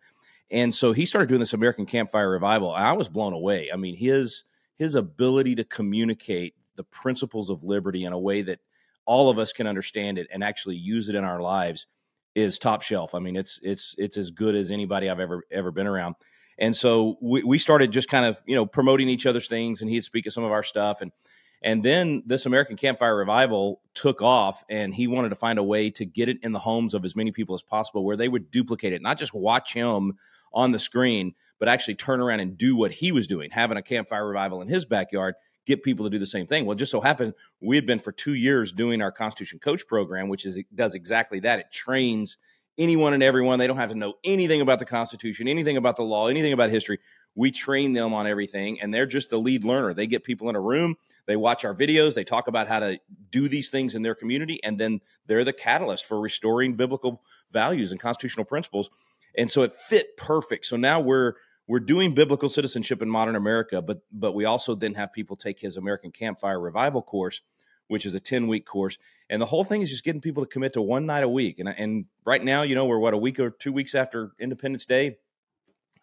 and 0.52 0.74
so 0.74 0.94
he 0.94 1.06
started 1.06 1.30
doing 1.30 1.40
this 1.40 1.54
American 1.54 1.86
Campfire 1.86 2.30
Revival. 2.30 2.72
I 2.72 2.94
was 2.94 3.10
blown 3.10 3.34
away. 3.34 3.70
I 3.74 3.78
mean, 3.78 3.96
his 3.96 4.44
his 4.78 4.96
ability 4.96 5.56
to 5.56 5.64
communicate 5.64 6.54
the 6.76 6.84
principles 6.84 7.50
of 7.50 7.64
liberty 7.64 8.06
in 8.06 8.14
a 8.14 8.20
way 8.20 8.44
that 8.44 8.60
all 9.06 9.30
of 9.30 9.40
us 9.40 9.52
can 9.52 9.68
understand 9.68 10.18
it 10.18 10.28
and 10.32 10.44
actually 10.44 10.76
use 10.76 11.10
it 11.10 11.16
in 11.16 11.24
our 11.24 11.42
lives 11.42 11.88
is 12.36 12.60
top 12.60 12.84
shelf. 12.84 13.16
I 13.16 13.20
mean, 13.20 13.36
it's 13.36 13.60
it's 13.64 13.96
it's 13.98 14.18
as 14.18 14.32
good 14.32 14.54
as 14.54 14.70
anybody 14.70 15.10
I've 15.10 15.20
ever 15.20 15.44
ever 15.52 15.72
been 15.72 15.88
around. 15.88 16.16
And 16.60 16.76
so 16.76 17.18
we, 17.22 17.44
we 17.44 17.58
started 17.58 17.92
just 17.92 18.10
kind 18.10 18.26
of 18.26 18.42
you 18.46 18.56
know 18.56 18.66
promoting 18.66 19.10
each 19.10 19.26
other's 19.26 19.48
things, 19.48 19.82
and 19.82 19.90
he'd 19.90 20.04
speak 20.04 20.28
at 20.28 20.34
some 20.34 20.44
of 20.44 20.52
our 20.52 20.64
stuff, 20.64 21.02
and 21.02 21.12
and 21.62 21.82
then 21.82 22.24
this 22.26 22.46
American 22.46 22.76
Campfire 22.76 23.16
Revival 23.16 23.82
took 23.94 24.22
off, 24.22 24.64
and 24.70 24.94
he 24.94 25.08
wanted 25.08 25.30
to 25.30 25.36
find 25.36 25.60
a 25.60 25.64
way 25.64 25.90
to 25.92 26.06
get 26.06 26.30
it 26.30 26.38
in 26.44 26.52
the 26.52 26.60
homes 26.60 26.94
of 26.94 27.04
as 27.04 27.16
many 27.16 27.32
people 27.32 27.56
as 27.56 27.64
possible, 27.64 28.04
where 28.04 28.18
they 28.18 28.30
would 28.30 28.52
duplicate 28.52 28.94
it, 28.94 29.02
not 29.02 29.18
just 29.18 29.34
watch 29.34 29.74
him 29.74 30.14
on 30.54 30.72
the 30.72 30.80
screen, 30.80 31.34
but 31.60 31.68
actually 31.68 31.96
turn 31.96 32.20
around 32.20 32.40
and 32.40 32.58
do 32.58 32.76
what 32.76 32.92
he 32.92 33.12
was 33.12 33.28
doing, 33.28 33.50
having 33.52 33.78
a 33.78 33.82
campfire 33.82 34.28
revival 34.28 34.62
in 34.62 34.68
his 34.68 34.86
backyard 34.86 35.36
get 35.68 35.84
people 35.84 36.06
to 36.06 36.10
do 36.10 36.18
the 36.18 36.26
same 36.26 36.48
thing. 36.48 36.66
Well, 36.66 36.76
just 36.76 36.92
so 36.92 37.02
happened 37.02 37.34
we 37.62 37.76
had 37.76 37.86
been 37.86 38.00
for 38.00 38.12
two 38.12 38.34
years 38.34 38.72
doing 38.72 39.02
our 39.02 39.12
Constitution 39.12 39.60
Coach 39.60 39.86
program, 39.86 40.30
which 40.30 40.46
is 40.46 40.60
does 40.74 40.96
exactly 40.96 41.42
that. 41.42 41.60
It 41.60 41.72
trains 41.72 42.38
anyone 42.78 43.14
and 43.14 43.22
everyone. 43.22 43.60
They 43.60 43.68
don't 43.68 43.78
have 43.78 43.90
to 43.90 43.96
know 43.96 44.14
anything 44.24 44.62
about 44.62 44.80
the 44.80 44.86
Constitution, 44.86 45.48
anything 45.48 45.78
about 45.78 45.98
the 45.98 46.04
law, 46.04 46.28
anything 46.28 46.54
about 46.54 46.70
history. 46.70 47.00
We 47.38 47.52
train 47.52 47.94
them 47.94 48.16
on 48.16 48.26
everything, 48.26 48.82
and 48.82 48.92
they're 48.92 49.06
just 49.06 49.30
the 49.30 49.38
lead 49.38 49.64
learner. 49.64 49.94
They 49.94 50.08
get 50.08 50.24
people 50.24 50.50
in 50.50 50.56
a 50.56 50.60
room, 50.60 50.96
they 51.28 51.36
watch 51.36 51.64
our 51.64 51.76
videos, 51.76 52.16
they 52.16 52.24
talk 52.24 52.48
about 52.48 52.68
how 52.68 52.80
to 52.80 53.00
do 53.32 53.48
these 53.48 53.70
things 53.70 53.94
in 53.94 54.02
their 54.02 54.16
community, 54.16 54.60
and 54.64 54.80
then 54.80 55.02
they're 55.28 55.44
the 55.44 55.54
catalyst 55.54 56.06
for 56.06 56.20
restoring 56.20 56.74
biblical 56.74 57.22
values 57.52 57.92
and 57.92 58.02
constitutional 58.02 58.44
principles. 58.44 58.90
And 59.38 59.52
so 59.52 59.62
it 59.62 59.72
fit 59.72 60.18
perfect. 60.18 60.66
So 60.66 60.78
now 60.78 61.00
we're 61.00 61.34
we're 61.68 61.80
doing 61.80 62.16
biblical 62.16 62.50
citizenship 62.50 63.04
in 63.04 63.10
modern 63.10 63.36
America, 63.36 63.84
but 63.84 64.00
but 64.12 64.32
we 64.32 64.46
also 64.46 64.74
then 64.74 64.96
have 64.96 65.14
people 65.14 65.36
take 65.36 65.60
his 65.60 65.78
American 65.78 66.10
Campfire 66.10 66.60
Revival 66.60 67.04
course, 67.04 67.42
which 67.88 68.04
is 68.04 68.16
a 68.16 68.20
10 68.20 68.48
week 68.48 68.66
course. 68.66 68.98
And 69.30 69.40
the 69.40 69.46
whole 69.46 69.64
thing 69.64 69.84
is 69.84 69.92
just 69.92 70.04
getting 70.04 70.22
people 70.22 70.44
to 70.44 70.50
commit 70.50 70.74
to 70.74 70.82
one 70.82 71.06
night 71.06 71.24
a 71.24 71.30
week. 71.30 71.60
And, 71.60 71.70
and 71.70 72.06
right 72.26 72.44
now, 72.44 72.64
you 72.64 72.74
know, 72.74 72.86
we're 72.86 72.98
what, 72.98 73.14
a 73.14 73.18
week 73.18 73.40
or 73.40 73.52
two 73.52 73.72
weeks 73.72 73.94
after 73.94 74.32
Independence 74.40 74.86
Day. 74.86 75.18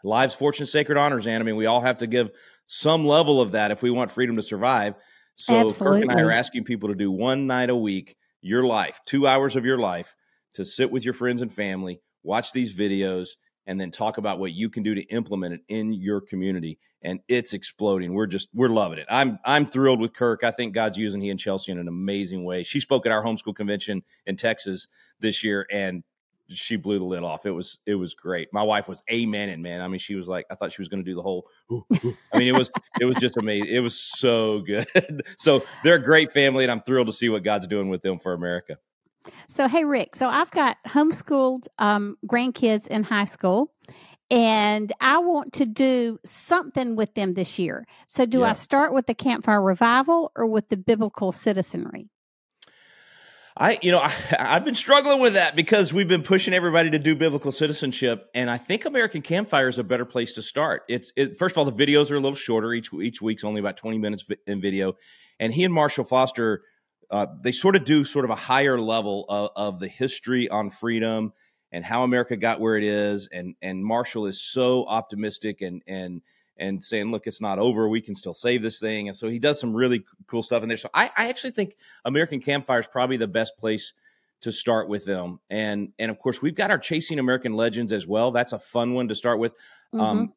Lives, 0.04 0.34
fortune, 0.34 0.66
sacred 0.66 0.98
honors, 0.98 1.26
and 1.26 1.42
I 1.42 1.44
mean, 1.44 1.56
we 1.56 1.66
all 1.66 1.80
have 1.80 1.98
to 1.98 2.06
give 2.06 2.30
some 2.66 3.06
level 3.06 3.40
of 3.40 3.52
that 3.52 3.70
if 3.70 3.82
we 3.82 3.90
want 3.90 4.10
freedom 4.10 4.36
to 4.36 4.42
survive. 4.42 4.94
So 5.36 5.68
Absolutely. 5.68 6.00
Kirk 6.00 6.10
and 6.10 6.20
I 6.20 6.22
are 6.22 6.30
asking 6.30 6.64
people 6.64 6.90
to 6.90 6.94
do 6.94 7.10
one 7.10 7.46
night 7.46 7.70
a 7.70 7.76
week, 7.76 8.16
your 8.40 8.64
life, 8.64 9.00
two 9.06 9.26
hours 9.26 9.56
of 9.56 9.64
your 9.64 9.78
life, 9.78 10.14
to 10.54 10.64
sit 10.64 10.90
with 10.90 11.04
your 11.04 11.14
friends 11.14 11.42
and 11.42 11.52
family, 11.52 12.00
watch 12.22 12.52
these 12.52 12.76
videos, 12.76 13.30
and 13.66 13.80
then 13.80 13.90
talk 13.90 14.18
about 14.18 14.38
what 14.38 14.52
you 14.52 14.68
can 14.68 14.82
do 14.82 14.94
to 14.94 15.02
implement 15.04 15.54
it 15.54 15.60
in 15.68 15.92
your 15.92 16.20
community. 16.20 16.78
And 17.02 17.20
it's 17.28 17.52
exploding. 17.52 18.12
We're 18.12 18.26
just 18.26 18.48
we're 18.54 18.68
loving 18.68 18.98
it. 18.98 19.06
I'm 19.08 19.38
i'm 19.44 19.66
thrilled 19.66 20.00
with 20.00 20.12
kirk. 20.12 20.44
I 20.44 20.50
think 20.50 20.74
god's 20.74 20.98
using 20.98 21.20
he 21.20 21.30
and 21.30 21.40
chelsea 21.40 21.72
in 21.72 21.78
an 21.78 21.88
amazing 21.88 22.44
way. 22.44 22.62
She 22.62 22.80
spoke 22.80 23.06
at 23.06 23.12
our 23.12 23.24
homeschool 23.24 23.54
convention 23.54 24.02
in 24.26 24.36
texas 24.36 24.86
this 25.20 25.42
year 25.42 25.66
and 25.70 26.04
she 26.48 26.76
blew 26.76 26.98
the 26.98 27.04
lid 27.04 27.22
off 27.22 27.46
it 27.46 27.50
was 27.50 27.78
it 27.86 27.94
was 27.94 28.14
great 28.14 28.48
my 28.52 28.62
wife 28.62 28.88
was 28.88 29.02
amen 29.10 29.48
and 29.48 29.62
man 29.62 29.80
i 29.80 29.88
mean 29.88 29.98
she 29.98 30.14
was 30.14 30.28
like 30.28 30.44
i 30.50 30.54
thought 30.54 30.72
she 30.72 30.82
was 30.82 30.88
going 30.88 31.02
to 31.02 31.10
do 31.10 31.14
the 31.14 31.22
whole 31.22 31.46
ooh, 31.72 31.84
ooh. 32.04 32.16
i 32.32 32.38
mean 32.38 32.48
it 32.48 32.56
was 32.56 32.70
it 33.00 33.06
was 33.06 33.16
just 33.16 33.36
amazing 33.36 33.68
it 33.68 33.80
was 33.80 33.98
so 33.98 34.60
good 34.60 34.86
so 35.38 35.64
they're 35.82 35.94
a 35.96 36.02
great 36.02 36.32
family 36.32 36.64
and 36.64 36.70
i'm 36.70 36.82
thrilled 36.82 37.06
to 37.06 37.12
see 37.12 37.28
what 37.28 37.42
god's 37.42 37.66
doing 37.66 37.88
with 37.88 38.02
them 38.02 38.18
for 38.18 38.32
america 38.32 38.76
so, 39.48 39.68
hey, 39.68 39.84
Rick, 39.84 40.16
so 40.16 40.28
I've 40.28 40.50
got 40.50 40.76
homeschooled 40.86 41.66
um, 41.78 42.18
grandkids 42.26 42.86
in 42.86 43.04
high 43.04 43.24
school, 43.24 43.72
and 44.30 44.92
I 45.00 45.18
want 45.18 45.52
to 45.54 45.66
do 45.66 46.18
something 46.24 46.96
with 46.96 47.14
them 47.14 47.34
this 47.34 47.58
year. 47.58 47.86
So, 48.06 48.26
do 48.26 48.40
yeah. 48.40 48.50
I 48.50 48.52
start 48.52 48.92
with 48.92 49.06
the 49.06 49.14
campfire 49.14 49.62
revival 49.62 50.32
or 50.36 50.46
with 50.46 50.68
the 50.68 50.76
biblical 50.76 51.32
citizenry? 51.32 52.10
I, 53.56 53.78
you 53.82 53.92
know, 53.92 54.00
I, 54.02 54.10
have 54.38 54.64
been 54.64 54.74
struggling 54.74 55.20
with 55.20 55.34
that 55.34 55.56
because 55.56 55.92
we've 55.92 56.08
been 56.08 56.22
pushing 56.22 56.54
everybody 56.54 56.90
to 56.90 56.98
do 56.98 57.14
biblical 57.14 57.52
citizenship, 57.52 58.28
and 58.34 58.50
I 58.50 58.58
think 58.58 58.84
American 58.84 59.22
Campfire 59.22 59.68
is 59.68 59.78
a 59.78 59.84
better 59.84 60.04
place 60.04 60.34
to 60.34 60.42
start. 60.42 60.82
It's 60.88 61.12
it, 61.16 61.36
first 61.36 61.54
of 61.54 61.58
all, 61.58 61.70
the 61.70 61.86
videos 61.86 62.10
are 62.10 62.16
a 62.16 62.20
little 62.20 62.36
shorter. 62.36 62.72
Each 62.72 62.92
each 62.92 63.22
week's 63.22 63.44
only 63.44 63.60
about 63.60 63.76
twenty 63.76 63.98
minutes 63.98 64.28
in 64.46 64.60
video, 64.60 64.94
and 65.38 65.52
he 65.52 65.64
and 65.64 65.72
Marshall 65.72 66.04
Foster 66.04 66.62
uh, 67.10 67.26
they 67.42 67.52
sort 67.52 67.76
of 67.76 67.84
do 67.84 68.04
sort 68.04 68.24
of 68.24 68.30
a 68.30 68.34
higher 68.34 68.80
level 68.80 69.26
of, 69.28 69.50
of, 69.56 69.80
the 69.80 69.88
history 69.88 70.48
on 70.48 70.70
freedom 70.70 71.32
and 71.70 71.84
how 71.84 72.02
America 72.02 72.36
got 72.36 72.60
where 72.60 72.76
it 72.76 72.84
is. 72.84 73.28
And 73.30 73.54
and 73.62 73.84
Marshall 73.84 74.26
is 74.26 74.40
so 74.42 74.84
optimistic 74.86 75.60
and 75.60 75.82
and 75.86 76.22
and 76.56 76.82
saying, 76.82 77.10
look, 77.10 77.26
it's 77.26 77.40
not 77.40 77.58
over. 77.58 77.88
We 77.88 78.00
can 78.00 78.14
still 78.14 78.34
save 78.34 78.62
this 78.62 78.78
thing. 78.78 79.08
And 79.08 79.16
so 79.16 79.28
he 79.28 79.38
does 79.38 79.60
some 79.60 79.74
really 79.74 80.04
cool 80.26 80.42
stuff 80.42 80.62
in 80.62 80.68
there. 80.68 80.78
So 80.78 80.90
I, 80.94 81.10
I 81.16 81.28
actually 81.28 81.50
think 81.50 81.74
American 82.04 82.40
Campfire 82.40 82.80
is 82.80 82.86
probably 82.86 83.16
the 83.16 83.28
best 83.28 83.56
place 83.58 83.92
to 84.42 84.52
start 84.52 84.88
with 84.88 85.04
them. 85.04 85.40
And 85.48 85.92
and 85.98 86.10
of 86.10 86.18
course 86.18 86.42
we've 86.42 86.54
got 86.54 86.70
our 86.70 86.78
Chasing 86.78 87.18
American 87.18 87.54
Legends 87.54 87.92
as 87.92 88.06
well. 88.06 88.30
That's 88.30 88.52
a 88.52 88.58
fun 88.58 88.92
one 88.92 89.08
to 89.08 89.14
start 89.14 89.38
with. 89.38 89.54
Um, 89.92 90.00
mm-hmm. 90.00 90.08
Um, 90.10 90.32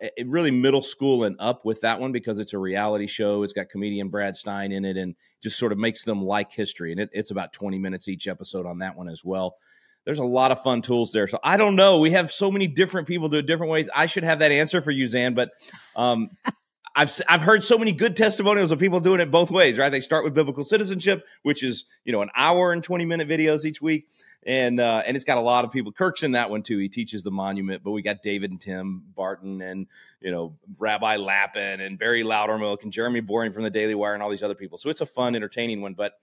it 0.00 0.26
really 0.26 0.50
middle 0.50 0.82
school 0.82 1.24
and 1.24 1.36
up 1.38 1.64
with 1.64 1.80
that 1.82 2.00
one 2.00 2.12
because 2.12 2.38
it's 2.38 2.54
a 2.54 2.58
reality 2.58 3.06
show. 3.06 3.42
It's 3.42 3.52
got 3.52 3.68
comedian 3.68 4.08
Brad 4.08 4.36
Stine 4.36 4.72
in 4.72 4.84
it 4.84 4.96
and 4.96 5.14
just 5.42 5.58
sort 5.58 5.72
of 5.72 5.78
makes 5.78 6.04
them 6.04 6.22
like 6.22 6.52
history. 6.52 6.90
And 6.92 7.00
it, 7.00 7.10
it's 7.12 7.30
about 7.30 7.52
20 7.52 7.78
minutes 7.78 8.08
each 8.08 8.28
episode 8.28 8.66
on 8.66 8.78
that 8.78 8.96
one 8.96 9.08
as 9.08 9.24
well. 9.24 9.56
There's 10.04 10.18
a 10.18 10.24
lot 10.24 10.50
of 10.50 10.62
fun 10.62 10.82
tools 10.82 11.12
there. 11.12 11.26
So 11.26 11.38
I 11.44 11.56
don't 11.56 11.76
know. 11.76 11.98
We 11.98 12.12
have 12.12 12.32
so 12.32 12.50
many 12.50 12.66
different 12.66 13.06
people 13.06 13.28
do 13.28 13.38
it 13.38 13.46
different 13.46 13.70
ways. 13.70 13.88
I 13.94 14.06
should 14.06 14.24
have 14.24 14.38
that 14.40 14.50
answer 14.50 14.80
for 14.80 14.90
you, 14.90 15.06
Zan, 15.06 15.34
but 15.34 15.50
um, 15.94 16.30
I've 16.96 17.12
I've 17.28 17.42
heard 17.42 17.62
so 17.62 17.78
many 17.78 17.92
good 17.92 18.16
testimonials 18.16 18.70
of 18.70 18.78
people 18.78 19.00
doing 19.00 19.20
it 19.20 19.30
both 19.30 19.50
ways, 19.50 19.78
right? 19.78 19.90
They 19.90 20.00
start 20.00 20.24
with 20.24 20.34
biblical 20.34 20.64
citizenship, 20.64 21.24
which 21.42 21.62
is 21.62 21.84
you 22.04 22.12
know 22.12 22.22
an 22.22 22.30
hour 22.34 22.72
and 22.72 22.82
20 22.82 23.04
minute 23.04 23.28
videos 23.28 23.64
each 23.64 23.80
week 23.80 24.08
and 24.44 24.80
uh, 24.80 25.02
and 25.06 25.16
it's 25.16 25.24
got 25.24 25.38
a 25.38 25.42
lot 25.42 25.64
of 25.64 25.70
people. 25.70 25.92
Kirk's 25.92 26.22
in 26.22 26.32
that 26.32 26.50
one 26.50 26.62
too. 26.62 26.78
He 26.78 26.88
teaches 26.88 27.22
the 27.22 27.30
monument, 27.30 27.82
but 27.82 27.90
we 27.90 28.02
got 28.02 28.22
David 28.22 28.50
and 28.50 28.60
Tim 28.60 29.04
Barton, 29.14 29.60
and 29.60 29.86
you 30.20 30.30
know 30.30 30.56
Rabbi 30.78 31.16
Lapin 31.16 31.80
and 31.80 31.98
Barry 31.98 32.22
Loudermilk 32.22 32.82
and 32.82 32.92
Jeremy 32.92 33.20
Boring 33.20 33.52
from 33.52 33.64
the 33.64 33.70
Daily 33.70 33.94
Wire 33.94 34.14
and 34.14 34.22
all 34.22 34.30
these 34.30 34.42
other 34.42 34.54
people. 34.54 34.78
So 34.78 34.88
it's 34.88 35.00
a 35.00 35.06
fun, 35.06 35.34
entertaining 35.36 35.82
one, 35.82 35.94
but 35.94 36.14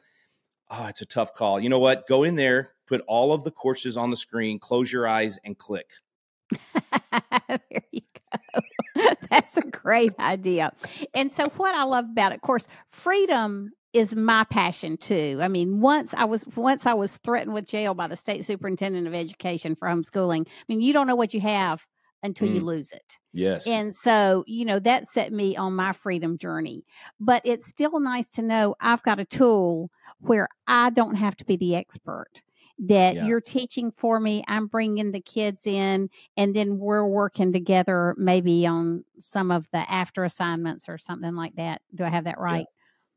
oh, 0.70 0.88
it's 0.88 1.02
a 1.02 1.06
tough 1.06 1.34
call. 1.34 1.60
You 1.60 1.70
know 1.70 1.80
what? 1.80 2.08
Go 2.08 2.24
in 2.24 2.36
there, 2.36 2.72
put 2.88 3.02
all 3.08 3.34
of 3.34 3.44
the 3.44 3.52
courses 3.52 3.98
on 3.98 4.10
the 4.10 4.18
screen, 4.18 4.60
close 4.60 4.92
your 4.92 5.08
eyes, 5.08 5.38
and 5.44 5.58
click. 5.58 5.90
there 7.48 7.84
you 7.92 8.02
go. 8.34 8.62
That's 9.30 9.58
a 9.58 9.62
great 9.62 10.14
idea. 10.20 10.72
And 11.14 11.32
so, 11.32 11.50
what 11.58 11.76
I 11.76 11.84
love 11.84 12.06
about 12.06 12.32
it, 12.32 12.36
of 12.36 12.42
course, 12.42 12.68
freedom 12.92 13.72
is 13.94 14.16
my 14.16 14.44
passion 14.46 14.98
too. 14.98 15.40
I 15.42 15.48
mean, 15.48 15.82
once 15.82 16.14
I 16.16 16.26
was 16.26 16.46
once 16.56 16.86
I 16.86 16.94
was 16.94 17.18
threatened 17.18 17.54
with 17.54 17.66
jail 17.66 17.94
by 17.94 18.08
the 18.08 18.16
state 18.16 18.46
superintendent 18.46 19.08
of 19.08 19.14
education 19.14 19.76
for 19.76 19.88
homeschooling. 19.88 20.48
I 20.48 20.64
mean, 20.68 20.82
you 20.82 20.94
don't 20.94 21.08
know 21.08 21.16
what 21.16 21.34
you 21.34 21.42
have 21.42 21.86
until 22.24 22.48
mm. 22.48 22.56
you 22.56 22.62
lose 22.62 22.92
it. 22.92 23.18
Yes. 23.34 23.68
And 23.68 23.96
so, 23.96 24.44
you 24.48 24.66
know, 24.66 24.80
that 24.80 25.06
set 25.06 25.32
me 25.32 25.56
on 25.56 25.76
my 25.76 25.94
freedom 25.94 26.38
journey. 26.38 26.86
But 27.20 27.44
it's 27.46 27.68
still 27.68 28.00
nice 28.00 28.28
to 28.30 28.42
know 28.42 28.76
I've 28.80 29.04
got 29.04 29.20
a 29.20 29.26
tool 29.26 29.92
where 30.20 30.48
I 30.68 30.90
don't 30.90 31.16
have 31.16 31.36
to 31.38 31.46
be 31.46 31.56
the 31.56 31.76
expert. 31.76 32.42
That 32.80 33.16
yeah. 33.16 33.26
you're 33.26 33.42
teaching 33.42 33.92
for 33.98 34.20
me, 34.20 34.44
I'm 34.48 34.68
bringing 34.68 35.12
the 35.12 35.20
kids 35.20 35.66
in, 35.66 36.12
and 36.36 36.56
then 36.56 36.78
we're 36.78 37.08
working 37.08 37.52
together 37.52 38.14
maybe 38.18 38.68
on 38.68 39.04
some 39.18 39.50
of 39.50 39.68
the 39.72 39.80
after 39.92 40.24
assignments 40.24 40.88
or 40.88 41.00
something 41.00 41.36
like 41.36 41.56
that. 41.56 41.82
Do 41.96 42.04
I 42.04 42.10
have 42.10 42.26
that 42.26 42.40
right? 42.40 42.68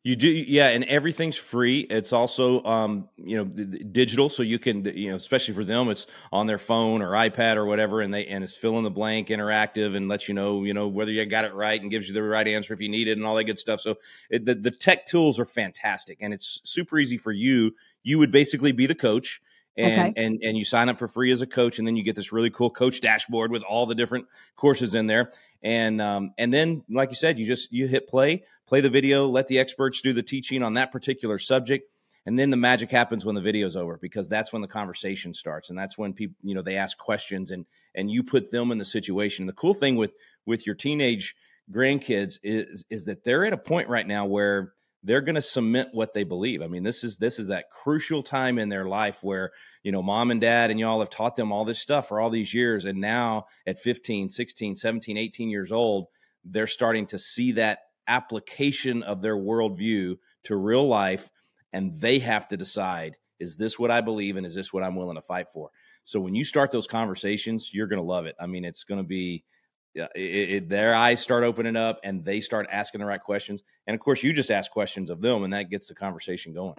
You 0.02 0.16
do, 0.16 0.30
yeah, 0.30 0.68
and 0.68 0.84
everything's 0.84 1.36
free. 1.36 1.80
It's 1.80 2.14
also, 2.14 2.64
um, 2.64 3.10
you 3.18 3.36
know, 3.36 3.44
digital, 3.44 4.30
so 4.30 4.42
you 4.42 4.58
can, 4.58 4.82
you 4.96 5.10
know, 5.10 5.16
especially 5.16 5.52
for 5.52 5.62
them, 5.62 5.90
it's 5.90 6.06
on 6.32 6.46
their 6.46 6.56
phone 6.56 7.02
or 7.02 7.10
iPad 7.10 7.56
or 7.56 7.66
whatever, 7.66 8.00
and 8.00 8.14
they 8.14 8.24
and 8.24 8.42
it's 8.42 8.56
fill 8.56 8.78
in 8.78 8.84
the 8.84 8.90
blank, 8.90 9.28
interactive, 9.28 9.94
and 9.94 10.08
lets 10.08 10.26
you 10.26 10.32
know, 10.32 10.64
you 10.64 10.72
know, 10.72 10.88
whether 10.88 11.12
you 11.12 11.26
got 11.26 11.44
it 11.44 11.52
right 11.52 11.78
and 11.82 11.90
gives 11.90 12.08
you 12.08 12.14
the 12.14 12.22
right 12.22 12.48
answer 12.48 12.72
if 12.72 12.80
you 12.80 12.88
need 12.88 13.08
it 13.08 13.18
and 13.18 13.26
all 13.26 13.36
that 13.36 13.44
good 13.44 13.58
stuff. 13.58 13.82
So 13.82 13.96
it, 14.30 14.46
the 14.46 14.54
the 14.54 14.70
tech 14.70 15.04
tools 15.04 15.38
are 15.38 15.44
fantastic, 15.44 16.16
and 16.22 16.32
it's 16.32 16.62
super 16.64 16.98
easy 16.98 17.18
for 17.18 17.32
you. 17.32 17.74
You 18.02 18.18
would 18.18 18.32
basically 18.32 18.72
be 18.72 18.86
the 18.86 18.94
coach 18.94 19.42
and 19.76 19.92
okay. 19.92 20.24
and 20.24 20.42
and 20.42 20.56
you 20.56 20.64
sign 20.64 20.88
up 20.88 20.98
for 20.98 21.08
free 21.08 21.30
as 21.30 21.42
a 21.42 21.46
coach 21.46 21.78
and 21.78 21.86
then 21.86 21.96
you 21.96 22.02
get 22.02 22.16
this 22.16 22.32
really 22.32 22.50
cool 22.50 22.70
coach 22.70 23.00
dashboard 23.00 23.50
with 23.50 23.62
all 23.62 23.86
the 23.86 23.94
different 23.94 24.26
courses 24.56 24.94
in 24.94 25.06
there 25.06 25.32
and 25.62 26.00
um, 26.00 26.32
and 26.38 26.52
then 26.52 26.82
like 26.88 27.10
you 27.10 27.14
said 27.14 27.38
you 27.38 27.46
just 27.46 27.72
you 27.72 27.86
hit 27.86 28.08
play 28.08 28.42
play 28.66 28.80
the 28.80 28.90
video 28.90 29.26
let 29.26 29.46
the 29.46 29.58
experts 29.58 30.00
do 30.00 30.12
the 30.12 30.22
teaching 30.22 30.62
on 30.62 30.74
that 30.74 30.92
particular 30.92 31.38
subject 31.38 31.88
and 32.26 32.38
then 32.38 32.50
the 32.50 32.56
magic 32.56 32.90
happens 32.90 33.24
when 33.24 33.34
the 33.34 33.40
video's 33.40 33.76
over 33.76 33.96
because 33.96 34.28
that's 34.28 34.52
when 34.52 34.62
the 34.62 34.68
conversation 34.68 35.32
starts 35.32 35.70
and 35.70 35.78
that's 35.78 35.96
when 35.96 36.12
people 36.12 36.36
you 36.42 36.54
know 36.54 36.62
they 36.62 36.76
ask 36.76 36.98
questions 36.98 37.50
and 37.50 37.64
and 37.94 38.10
you 38.10 38.22
put 38.22 38.50
them 38.50 38.72
in 38.72 38.78
the 38.78 38.84
situation 38.84 39.46
the 39.46 39.52
cool 39.52 39.74
thing 39.74 39.96
with 39.96 40.14
with 40.46 40.66
your 40.66 40.74
teenage 40.74 41.34
grandkids 41.70 42.38
is 42.42 42.84
is 42.90 43.04
that 43.04 43.24
they're 43.24 43.44
at 43.44 43.52
a 43.52 43.58
point 43.58 43.88
right 43.88 44.06
now 44.06 44.26
where 44.26 44.72
they're 45.02 45.20
going 45.20 45.34
to 45.34 45.42
cement 45.42 45.88
what 45.92 46.12
they 46.12 46.24
believe. 46.24 46.62
I 46.62 46.66
mean, 46.66 46.82
this 46.82 47.04
is 47.04 47.16
this 47.16 47.38
is 47.38 47.48
that 47.48 47.70
crucial 47.70 48.22
time 48.22 48.58
in 48.58 48.68
their 48.68 48.86
life 48.86 49.18
where, 49.22 49.50
you 49.82 49.92
know, 49.92 50.02
mom 50.02 50.30
and 50.30 50.40
dad 50.40 50.70
and 50.70 50.78
y'all 50.78 51.00
have 51.00 51.10
taught 51.10 51.36
them 51.36 51.52
all 51.52 51.64
this 51.64 51.78
stuff 51.78 52.08
for 52.08 52.20
all 52.20 52.30
these 52.30 52.52
years 52.52 52.84
and 52.84 53.00
now 53.00 53.46
at 53.66 53.78
15, 53.78 54.30
16, 54.30 54.74
17, 54.74 55.16
18 55.16 55.48
years 55.48 55.72
old, 55.72 56.06
they're 56.44 56.66
starting 56.66 57.06
to 57.06 57.18
see 57.18 57.52
that 57.52 57.80
application 58.06 59.02
of 59.02 59.22
their 59.22 59.36
worldview 59.36 60.16
to 60.44 60.56
real 60.56 60.86
life 60.86 61.30
and 61.72 61.94
they 62.00 62.18
have 62.18 62.48
to 62.48 62.56
decide 62.56 63.16
is 63.38 63.56
this 63.56 63.78
what 63.78 63.90
I 63.90 64.02
believe 64.02 64.36
and 64.36 64.44
is 64.44 64.54
this 64.54 64.72
what 64.72 64.82
I'm 64.82 64.96
willing 64.96 65.16
to 65.16 65.22
fight 65.22 65.46
for? 65.52 65.70
So 66.04 66.20
when 66.20 66.34
you 66.34 66.44
start 66.44 66.72
those 66.72 66.86
conversations, 66.86 67.70
you're 67.72 67.86
going 67.86 68.02
to 68.02 68.06
love 68.06 68.26
it. 68.26 68.36
I 68.38 68.46
mean, 68.46 68.64
it's 68.64 68.84
going 68.84 69.00
to 69.00 69.06
be 69.06 69.44
it, 69.94 70.10
it, 70.14 70.68
their 70.68 70.94
eyes 70.94 71.20
start 71.20 71.44
opening 71.44 71.76
up 71.76 72.00
and 72.04 72.24
they 72.24 72.40
start 72.40 72.66
asking 72.70 73.00
the 73.00 73.06
right 73.06 73.22
questions. 73.22 73.62
And 73.86 73.94
of 73.94 74.00
course, 74.00 74.22
you 74.22 74.32
just 74.32 74.50
ask 74.50 74.70
questions 74.70 75.10
of 75.10 75.20
them, 75.20 75.42
and 75.42 75.52
that 75.52 75.70
gets 75.70 75.88
the 75.88 75.94
conversation 75.94 76.52
going. 76.52 76.74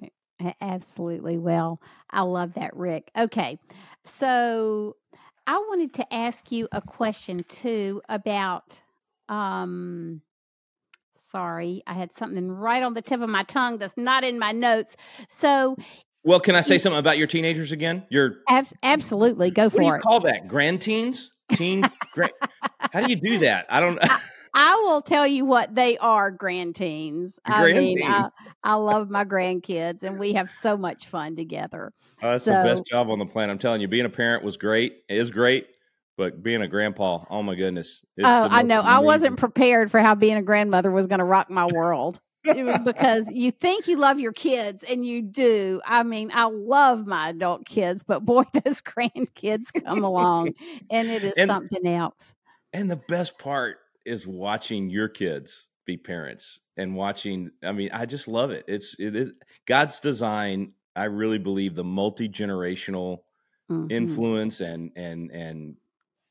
Absolutely. 0.61 1.37
Well, 1.37 1.81
I 2.09 2.21
love 2.21 2.53
that, 2.55 2.75
Rick. 2.75 3.11
Okay. 3.17 3.59
So 4.05 4.95
I 5.45 5.57
wanted 5.57 5.93
to 5.95 6.13
ask 6.13 6.51
you 6.51 6.67
a 6.71 6.81
question 6.81 7.43
too 7.47 8.01
about 8.09 8.79
um 9.29 10.21
sorry, 11.31 11.81
I 11.87 11.93
had 11.93 12.13
something 12.13 12.51
right 12.51 12.83
on 12.83 12.93
the 12.93 13.01
tip 13.01 13.21
of 13.21 13.29
my 13.29 13.43
tongue 13.43 13.77
that's 13.77 13.95
not 13.95 14.23
in 14.23 14.37
my 14.37 14.51
notes. 14.51 14.97
So 15.29 15.77
well, 16.23 16.39
can 16.39 16.55
I 16.55 16.61
say 16.61 16.77
something 16.77 16.99
about 16.99 17.17
your 17.17 17.27
teenagers 17.27 17.71
again? 17.71 18.03
Your 18.09 18.37
ab- 18.47 18.67
absolutely 18.83 19.49
go 19.49 19.69
for 19.69 19.77
what 19.77 19.81
do 19.81 19.87
you 19.87 19.93
it. 19.95 20.01
Call 20.01 20.19
that 20.21 20.47
grand 20.47 20.81
teens, 20.81 21.31
teen. 21.51 21.89
grand, 22.13 22.33
how 22.79 23.01
do 23.01 23.09
you 23.09 23.15
do 23.15 23.39
that? 23.39 23.65
I 23.69 23.79
don't. 23.79 23.97
I, 24.01 24.19
I 24.53 24.75
will 24.83 25.01
tell 25.01 25.25
you 25.25 25.45
what 25.45 25.73
they 25.73 25.97
are, 25.99 26.29
grand 26.29 26.75
teens. 26.75 27.39
Grand 27.45 27.77
I 27.77 27.79
mean, 27.79 28.03
I, 28.03 28.29
I, 28.63 28.73
love 28.73 29.09
my 29.09 29.23
grandkids, 29.23 30.03
and 30.03 30.19
we 30.19 30.33
have 30.33 30.51
so 30.51 30.75
much 30.75 31.07
fun 31.07 31.37
together. 31.37 31.93
Uh, 32.21 32.33
that's 32.33 32.45
so, 32.45 32.51
the 32.51 32.63
best 32.63 32.85
job 32.85 33.09
on 33.09 33.17
the 33.17 33.25
planet. 33.25 33.53
I'm 33.53 33.59
telling 33.59 33.79
you, 33.79 33.87
being 33.87 34.05
a 34.05 34.09
parent 34.09 34.43
was 34.43 34.57
great. 34.57 35.03
It 35.07 35.17
is 35.17 35.31
great, 35.31 35.67
but 36.17 36.43
being 36.43 36.61
a 36.61 36.67
grandpa, 36.67 37.23
oh 37.29 37.41
my 37.41 37.55
goodness! 37.55 38.01
oh, 38.21 38.47
I 38.51 38.61
know. 38.63 38.81
Amazing. 38.81 38.93
I 38.93 38.99
wasn't 38.99 39.37
prepared 39.37 39.89
for 39.89 40.01
how 40.01 40.15
being 40.15 40.35
a 40.35 40.43
grandmother 40.43 40.91
was 40.91 41.07
going 41.07 41.19
to 41.19 41.25
rock 41.25 41.49
my 41.49 41.67
world 41.67 42.19
because 42.43 43.29
you 43.29 43.51
think 43.51 43.87
you 43.87 43.97
love 43.97 44.19
your 44.19 44.31
kids 44.31 44.83
and 44.83 45.05
you 45.05 45.21
do. 45.21 45.81
I 45.85 46.03
mean, 46.03 46.31
I 46.33 46.45
love 46.45 47.05
my 47.05 47.29
adult 47.29 47.65
kids, 47.65 48.03
but 48.05 48.25
boy, 48.25 48.43
those 48.65 48.81
grandkids 48.81 49.65
come 49.85 50.03
along 50.03 50.53
and 50.89 51.09
it 51.09 51.23
is 51.23 51.33
and, 51.37 51.47
something 51.47 51.85
else. 51.85 52.33
And 52.73 52.89
the 52.89 53.01
best 53.07 53.37
part 53.37 53.77
is 54.05 54.25
watching 54.25 54.89
your 54.89 55.07
kids 55.07 55.69
be 55.85 55.97
parents 55.97 56.59
and 56.77 56.95
watching. 56.95 57.51
I 57.63 57.71
mean, 57.71 57.89
I 57.93 58.05
just 58.05 58.27
love 58.27 58.51
it. 58.51 58.65
It's 58.67 58.95
it 58.99 59.15
is 59.15 59.33
God's 59.65 59.99
design. 59.99 60.73
I 60.95 61.05
really 61.05 61.37
believe 61.37 61.75
the 61.75 61.83
multi 61.83 62.27
generational 62.27 63.19
mm-hmm. 63.69 63.89
influence 63.89 64.61
and 64.61 64.91
and 64.95 65.31
and 65.31 65.75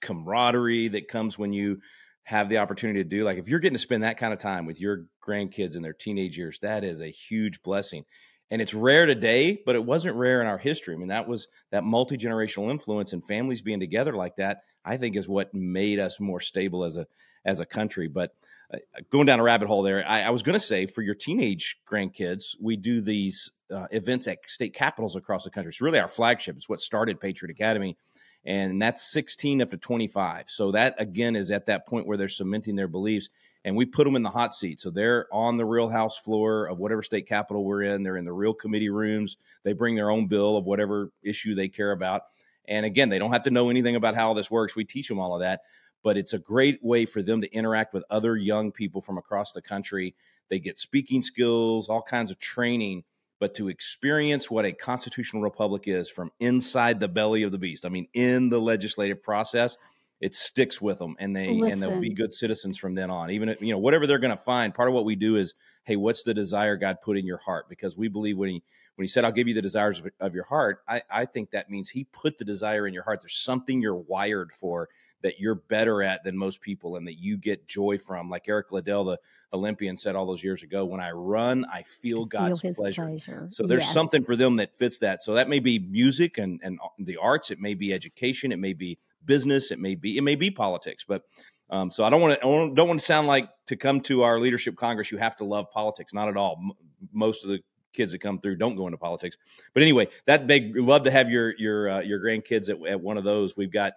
camaraderie 0.01 0.89
that 0.89 1.09
comes 1.09 1.39
when 1.39 1.53
you 1.53 1.81
have 2.25 2.49
the 2.49 2.59
opportunity 2.59 3.03
to 3.03 3.09
do. 3.09 3.25
Like 3.25 3.39
if 3.39 3.49
you're 3.49 3.61
getting 3.61 3.77
to 3.77 3.81
spend 3.81 4.03
that 4.03 4.19
kind 4.19 4.33
of 4.33 4.39
time 4.39 4.67
with 4.67 4.81
your 4.81 5.07
grandkids 5.27 5.77
in 5.77 5.83
their 5.83 5.93
teenage 5.93 6.37
years, 6.39 6.59
that 6.61 6.85
is 6.85 7.01
a 7.01 7.09
huge 7.09 7.63
blessing. 7.63 8.05
And 8.51 8.61
it's 8.61 8.75
rare 8.75 9.07
today, 9.07 9.63
but 9.65 9.77
it 9.77 9.85
wasn't 9.85 10.17
rare 10.17 10.41
in 10.41 10.47
our 10.49 10.59
history. 10.59 10.95
I 10.95 10.99
mean, 10.99 11.09
that 11.09 11.29
was 11.29 11.47
that 11.71 11.85
multi 11.85 12.17
generational 12.17 12.71
influence 12.71 13.13
and 13.13 13.25
families 13.25 13.63
being 13.63 13.81
together 13.81 14.13
like 14.13 14.37
that. 14.37 14.63
I 14.85 14.97
think 14.97 15.15
is 15.15 15.29
what 15.29 15.55
made 15.55 16.01
us 16.01 16.19
more 16.19 16.41
stable 16.41 16.85
as 16.85 16.97
a 16.97 17.07
as 17.45 17.61
a 17.61 17.67
country. 17.67 18.09
But 18.09 18.35
uh, 18.73 18.79
going 19.11 19.27
down 19.27 19.41
a 19.41 19.43
rabbit 19.45 19.69
hole 19.69 19.83
there, 19.83 20.05
I, 20.07 20.23
I 20.23 20.31
was 20.31 20.43
going 20.43 20.59
to 20.59 20.65
say 20.65 20.87
for 20.87 21.03
your 21.03 21.15
teenage 21.15 21.79
grandkids, 21.89 22.57
we 22.61 22.77
do 22.77 23.01
these 23.01 23.51
uh, 23.73 23.87
events 23.93 24.27
at 24.27 24.49
state 24.49 24.75
capitals 24.75 25.17
across 25.17 25.45
the 25.45 25.51
country. 25.51 25.71
It's 25.71 25.81
really 25.81 26.01
our 26.01 26.09
flagship. 26.09 26.57
It's 26.57 26.69
what 26.69 26.81
started 26.81 27.21
Patriot 27.21 27.53
Academy 27.53 27.97
and 28.45 28.81
that's 28.81 29.03
16 29.11 29.63
up 29.63 29.71
to 29.71 29.77
25. 29.77 30.49
So 30.49 30.71
that 30.73 30.95
again 30.99 31.37
is 31.37 31.51
at 31.51 31.67
that 31.67 31.87
point 31.87 32.07
where 32.07 32.17
they're 32.17 32.29
cementing 32.29 32.77
their 32.77 32.89
beliefs, 32.89 33.29
and 33.65 33.77
we 33.77 33.85
put 33.85 34.05
them 34.05 34.17
in 34.17 34.23
the 34.23 34.31
hot 34.31 34.55
seat. 34.55 34.81
So 34.81 34.91
they're 34.91 35.27
on 35.33 35.57
the 35.57 35.67
real 35.67 35.89
house 35.89 36.19
floor 36.19 36.67
of 36.67 36.79
whatever 36.79 37.03
state 37.03 37.27
capital 37.27 37.65
we're 37.65 37.83
in. 37.83 38.03
They're 38.03 38.17
in 38.17 38.25
the 38.25 38.33
real 38.33 38.55
committee 38.55 38.89
rooms. 38.89 39.37
They 39.63 39.75
bring 39.75 39.95
their 39.95 40.11
own 40.11 40.27
bill 40.27 40.57
of 40.57 40.65
whatever 40.65 41.11
issue 41.23 41.55
they 41.55 41.69
care 41.69 41.93
about. 41.93 42.23
And 42.67 42.87
again, 42.87 43.09
they 43.09 43.19
don't 43.19 43.33
have 43.33 43.43
to 43.43 43.51
know 43.51 43.69
anything 43.69 43.97
about 43.97 44.15
how 44.15 44.33
this 44.33 44.51
works. 44.51 44.77
We 44.77 44.85
teach 44.85 45.09
them 45.09 45.19
all 45.19 45.35
of 45.35 45.41
that, 45.41 45.63
but 46.03 46.17
it's 46.17 46.33
a 46.33 46.39
great 46.39 46.83
way 46.83 47.05
for 47.05 47.23
them 47.23 47.41
to 47.43 47.53
interact 47.53 47.93
with 47.93 48.05
other 48.11 48.37
young 48.37 48.73
people 48.73 49.03
from 49.03 49.19
across 49.19 49.53
the 49.53 49.63
country. 49.63 50.15
They 50.49 50.61
get 50.61 50.79
speaking 50.79 51.21
skills, 51.21 51.89
all 51.89 52.03
kinds 52.03 52.31
of 52.31 52.39
training 52.39 53.05
but 53.41 53.55
to 53.55 53.69
experience 53.69 54.51
what 54.51 54.67
a 54.67 54.73
constitutional 54.73 55.43
republic 55.43 55.89
is 55.89 56.09
from 56.09 56.31
inside 56.39 57.01
the 57.01 57.09
belly 57.09 57.43
of 57.43 57.51
the 57.51 57.59
beast. 57.59 57.85
I 57.85 57.89
mean, 57.89 58.07
in 58.13 58.51
the 58.51 58.61
legislative 58.61 59.23
process, 59.23 59.77
it 60.21 60.35
sticks 60.35 60.83
with 60.83 60.99
them, 60.99 61.17
and 61.19 61.35
they 61.35 61.49
Listen. 61.49 61.73
and 61.73 61.83
they'll 61.83 62.01
be 62.01 62.13
good 62.13 62.35
citizens 62.35 62.77
from 62.77 62.95
then 62.95 63.11
on. 63.11 63.31
Even 63.31 63.49
if, 63.49 63.63
you 63.63 63.73
know 63.73 63.79
whatever 63.79 64.07
they're 64.07 64.19
going 64.19 64.37
to 64.37 64.43
find. 64.43 64.75
Part 64.75 64.89
of 64.89 64.95
what 64.95 65.07
we 65.07 65.17
do 65.17 65.37
is, 65.37 65.55
hey, 65.85 65.97
what's 65.97 66.23
the 66.23 66.35
desire 66.35 66.77
God 66.77 66.99
put 67.03 67.17
in 67.17 67.25
your 67.25 67.39
heart? 67.39 67.71
Because 67.71 67.97
we 67.97 68.09
believe 68.09 68.37
when 68.37 68.51
he 68.51 68.63
when 68.97 69.05
he 69.05 69.09
said, 69.09 69.25
"I'll 69.25 69.33
give 69.33 69.49
you 69.49 69.55
the 69.55 69.63
desires 69.63 69.99
of, 69.99 70.09
of 70.21 70.35
your 70.35 70.45
heart," 70.45 70.83
I, 70.87 71.01
I 71.11 71.25
think 71.25 71.53
that 71.53 71.71
means 71.71 71.89
He 71.89 72.05
put 72.05 72.37
the 72.37 72.45
desire 72.45 72.87
in 72.87 72.93
your 72.93 73.03
heart. 73.03 73.23
There's 73.23 73.39
something 73.39 73.81
you're 73.81 73.95
wired 73.97 74.53
for 74.53 74.91
that 75.23 75.39
you're 75.39 75.57
better 75.57 76.03
at 76.03 76.25
than 76.25 76.37
most 76.37 76.61
people 76.61 76.97
and 76.97 77.07
that 77.07 77.19
you 77.19 77.37
get 77.37 77.67
joy 77.69 77.99
from. 77.99 78.31
Like 78.31 78.49
Eric 78.49 78.73
Liddell, 78.73 79.05
the 79.05 79.19
Olympian, 79.53 79.97
said 79.97 80.17
all 80.17 80.27
those 80.27 80.43
years 80.43 80.63
ago, 80.63 80.85
when 80.85 81.01
I 81.01 81.11
run, 81.11 81.65
I 81.73 81.83
feel 81.83 82.25
God's 82.25 82.61
feel 82.61 82.75
pleasure. 82.75 83.07
pleasure. 83.07 83.47
So 83.51 83.67
there's 83.67 83.83
yes. 83.83 83.93
something 83.93 84.25
for 84.25 84.37
them 84.37 84.57
that 84.57 84.77
fits 84.77 84.99
that. 84.99 85.23
So 85.23 85.35
that 85.35 85.49
may 85.49 85.61
be 85.61 85.79
music 85.79 86.39
and, 86.39 86.61
and 86.63 86.79
the 86.99 87.17
arts, 87.17 87.51
it 87.51 87.61
may 87.61 87.75
be 87.75 87.93
education, 87.93 88.53
it 88.53 88.59
may 88.59 88.73
be 88.73 88.99
business, 89.25 89.71
it 89.71 89.79
may 89.79 89.95
be 89.95 90.17
it 90.17 90.23
may 90.23 90.35
be 90.35 90.51
politics, 90.51 91.05
but 91.07 91.23
um, 91.71 91.91
so 91.91 92.05
I 92.05 92.11
don't 92.11 92.21
want 92.21 92.35
to 92.35 92.41
don't 92.75 92.89
want 92.89 92.99
to 92.99 93.07
sound 93.07 93.29
like 93.29 93.49
to 93.67 93.77
come 93.77 94.01
to 94.03 94.23
our 94.23 94.41
leadership 94.41 94.77
congress 94.77 95.13
you 95.13 95.19
have 95.19 95.37
to 95.37 95.45
love 95.45 95.71
politics. 95.71 96.13
Not 96.13 96.29
at 96.29 96.37
all. 96.37 96.59
M- 96.61 96.73
most 97.13 97.45
of 97.45 97.51
the 97.51 97.61
kids 97.93 98.13
that 98.13 98.19
come 98.19 98.39
through 98.39 98.57
don't 98.57 98.77
go 98.77 98.87
into 98.87 98.99
politics. 98.99 99.37
But 99.73 99.83
anyway, 99.83 100.09
that 100.27 100.47
big 100.47 100.77
love 100.77 101.05
to 101.05 101.11
have 101.11 101.31
your 101.31 101.55
your 101.59 101.91
uh, 101.91 102.01
your 102.01 102.21
grandkids 102.21 102.71
at, 102.71 102.85
at 102.89 103.01
one 103.01 103.19
of 103.19 103.25
those. 103.25 103.57
We've 103.57 103.71
got 103.71 103.93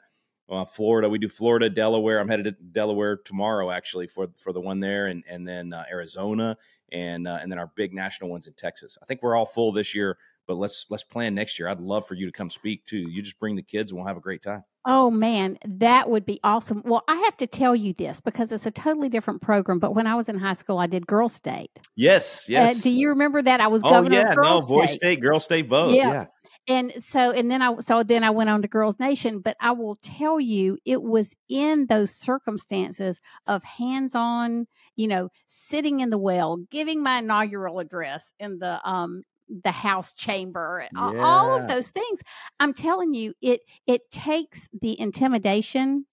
uh, 0.49 0.65
Florida. 0.65 1.09
We 1.09 1.19
do 1.19 1.29
Florida, 1.29 1.69
Delaware. 1.69 2.19
I'm 2.19 2.27
headed 2.27 2.45
to 2.45 2.51
Delaware 2.51 3.17
tomorrow, 3.17 3.71
actually, 3.71 4.07
for 4.07 4.27
for 4.37 4.53
the 4.53 4.61
one 4.61 4.79
there, 4.79 5.07
and 5.07 5.23
and 5.29 5.47
then 5.47 5.73
uh, 5.73 5.85
Arizona, 5.89 6.57
and 6.91 7.27
uh, 7.27 7.39
and 7.41 7.51
then 7.51 7.59
our 7.59 7.71
big 7.75 7.93
national 7.93 8.29
ones 8.29 8.47
in 8.47 8.53
Texas. 8.53 8.97
I 9.01 9.05
think 9.05 9.23
we're 9.23 9.35
all 9.35 9.45
full 9.45 9.71
this 9.71 9.95
year, 9.95 10.17
but 10.47 10.55
let's 10.55 10.85
let's 10.89 11.03
plan 11.03 11.33
next 11.33 11.59
year. 11.59 11.67
I'd 11.67 11.79
love 11.79 12.05
for 12.05 12.15
you 12.15 12.25
to 12.25 12.31
come 12.31 12.49
speak 12.49 12.85
too. 12.85 13.09
You 13.09 13.21
just 13.21 13.39
bring 13.39 13.55
the 13.55 13.63
kids, 13.63 13.91
and 13.91 13.97
we'll 13.97 14.07
have 14.07 14.17
a 14.17 14.21
great 14.21 14.41
time. 14.41 14.63
Oh 14.85 15.09
man, 15.09 15.57
that 15.65 16.09
would 16.09 16.25
be 16.25 16.41
awesome. 16.43 16.81
Well, 16.83 17.05
I 17.07 17.15
have 17.15 17.37
to 17.37 17.47
tell 17.47 17.73
you 17.73 17.93
this 17.93 18.19
because 18.19 18.51
it's 18.51 18.65
a 18.65 18.71
totally 18.71 19.07
different 19.07 19.41
program. 19.41 19.79
But 19.79 19.95
when 19.95 20.07
I 20.07 20.15
was 20.15 20.27
in 20.27 20.37
high 20.37 20.55
school, 20.55 20.77
I 20.77 20.87
did 20.87 21.07
Girl 21.07 21.29
State. 21.29 21.71
Yes, 21.95 22.47
yes. 22.49 22.81
Uh, 22.81 22.83
do 22.83 22.89
you 22.89 23.09
remember 23.09 23.41
that? 23.41 23.61
I 23.61 23.67
was 23.67 23.81
governor? 23.81 24.17
oh, 24.17 24.19
yeah, 24.19 24.33
no, 24.35 24.59
State. 24.59 24.67
Boy 24.67 24.85
State, 24.87 25.21
Girl 25.21 25.39
State, 25.39 25.69
both. 25.69 25.95
Yeah. 25.95 26.11
yeah 26.11 26.25
and 26.67 26.93
so 27.03 27.31
and 27.31 27.51
then 27.51 27.61
i 27.61 27.77
so 27.79 28.03
then 28.03 28.23
i 28.23 28.29
went 28.29 28.49
on 28.49 28.61
to 28.61 28.67
girls 28.67 28.99
nation 28.99 29.39
but 29.39 29.57
i 29.59 29.71
will 29.71 29.97
tell 29.97 30.39
you 30.39 30.77
it 30.85 31.01
was 31.01 31.35
in 31.49 31.87
those 31.87 32.11
circumstances 32.11 33.19
of 33.47 33.63
hands-on 33.63 34.67
you 34.95 35.07
know 35.07 35.29
sitting 35.47 35.99
in 35.99 36.09
the 36.09 36.17
well 36.17 36.57
giving 36.71 37.03
my 37.03 37.19
inaugural 37.19 37.79
address 37.79 38.31
in 38.39 38.59
the 38.59 38.79
um 38.89 39.23
the 39.63 39.71
house 39.71 40.13
chamber 40.13 40.87
yeah. 40.95 41.11
all 41.21 41.53
of 41.53 41.67
those 41.67 41.89
things 41.89 42.21
i'm 42.59 42.73
telling 42.73 43.13
you 43.13 43.33
it 43.41 43.61
it 43.85 44.09
takes 44.09 44.69
the 44.81 44.99
intimidation 44.99 46.05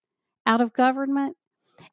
out 0.47 0.61
of 0.61 0.73
government 0.73 1.37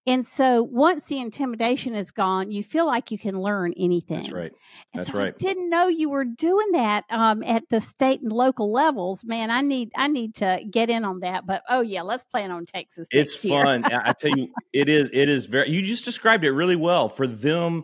and 0.08 0.26
so 0.26 0.64
once 0.64 1.06
the 1.06 1.20
intimidation 1.20 1.94
is 1.94 2.12
gone, 2.12 2.50
you 2.50 2.64
feel 2.64 2.88
like 2.88 3.12
you 3.12 3.18
can 3.18 3.42
learn 3.42 3.74
anything. 3.76 4.22
That's 4.22 4.32
right. 4.32 4.54
That's 4.94 5.12
so 5.12 5.18
right. 5.18 5.34
I 5.36 5.38
didn't 5.38 5.70
know 5.70 5.90
you 5.90 6.10
were 6.10 6.24
doing 6.24 6.72
that 6.72 7.04
um, 7.10 7.44
at 7.44 7.68
the 7.68 7.82
state 7.82 8.22
and 8.22 8.32
local 8.32 8.72
levels. 8.72 9.26
Man, 9.26 9.52
I 9.52 9.60
need 9.60 9.92
I 9.98 10.08
need 10.08 10.34
to 10.36 10.64
get 10.72 10.90
in 10.90 11.04
on 11.04 11.20
that. 11.20 11.46
But 11.46 11.62
oh 11.68 11.82
yeah, 11.82 12.04
let's 12.04 12.24
plan 12.24 12.52
on 12.52 12.66
Texas. 12.66 13.10
It's 13.12 13.36
fun. 13.36 13.84
I 13.84 14.14
tell 14.14 14.32
you, 14.38 14.48
it 14.72 14.88
is. 14.88 15.10
It 15.12 15.28
is 15.28 15.46
very. 15.46 15.70
You 15.70 15.82
just 15.82 16.06
described 16.06 16.46
it 16.46 16.52
really 16.52 16.78
well. 16.78 17.10
For 17.10 17.28
them, 17.28 17.84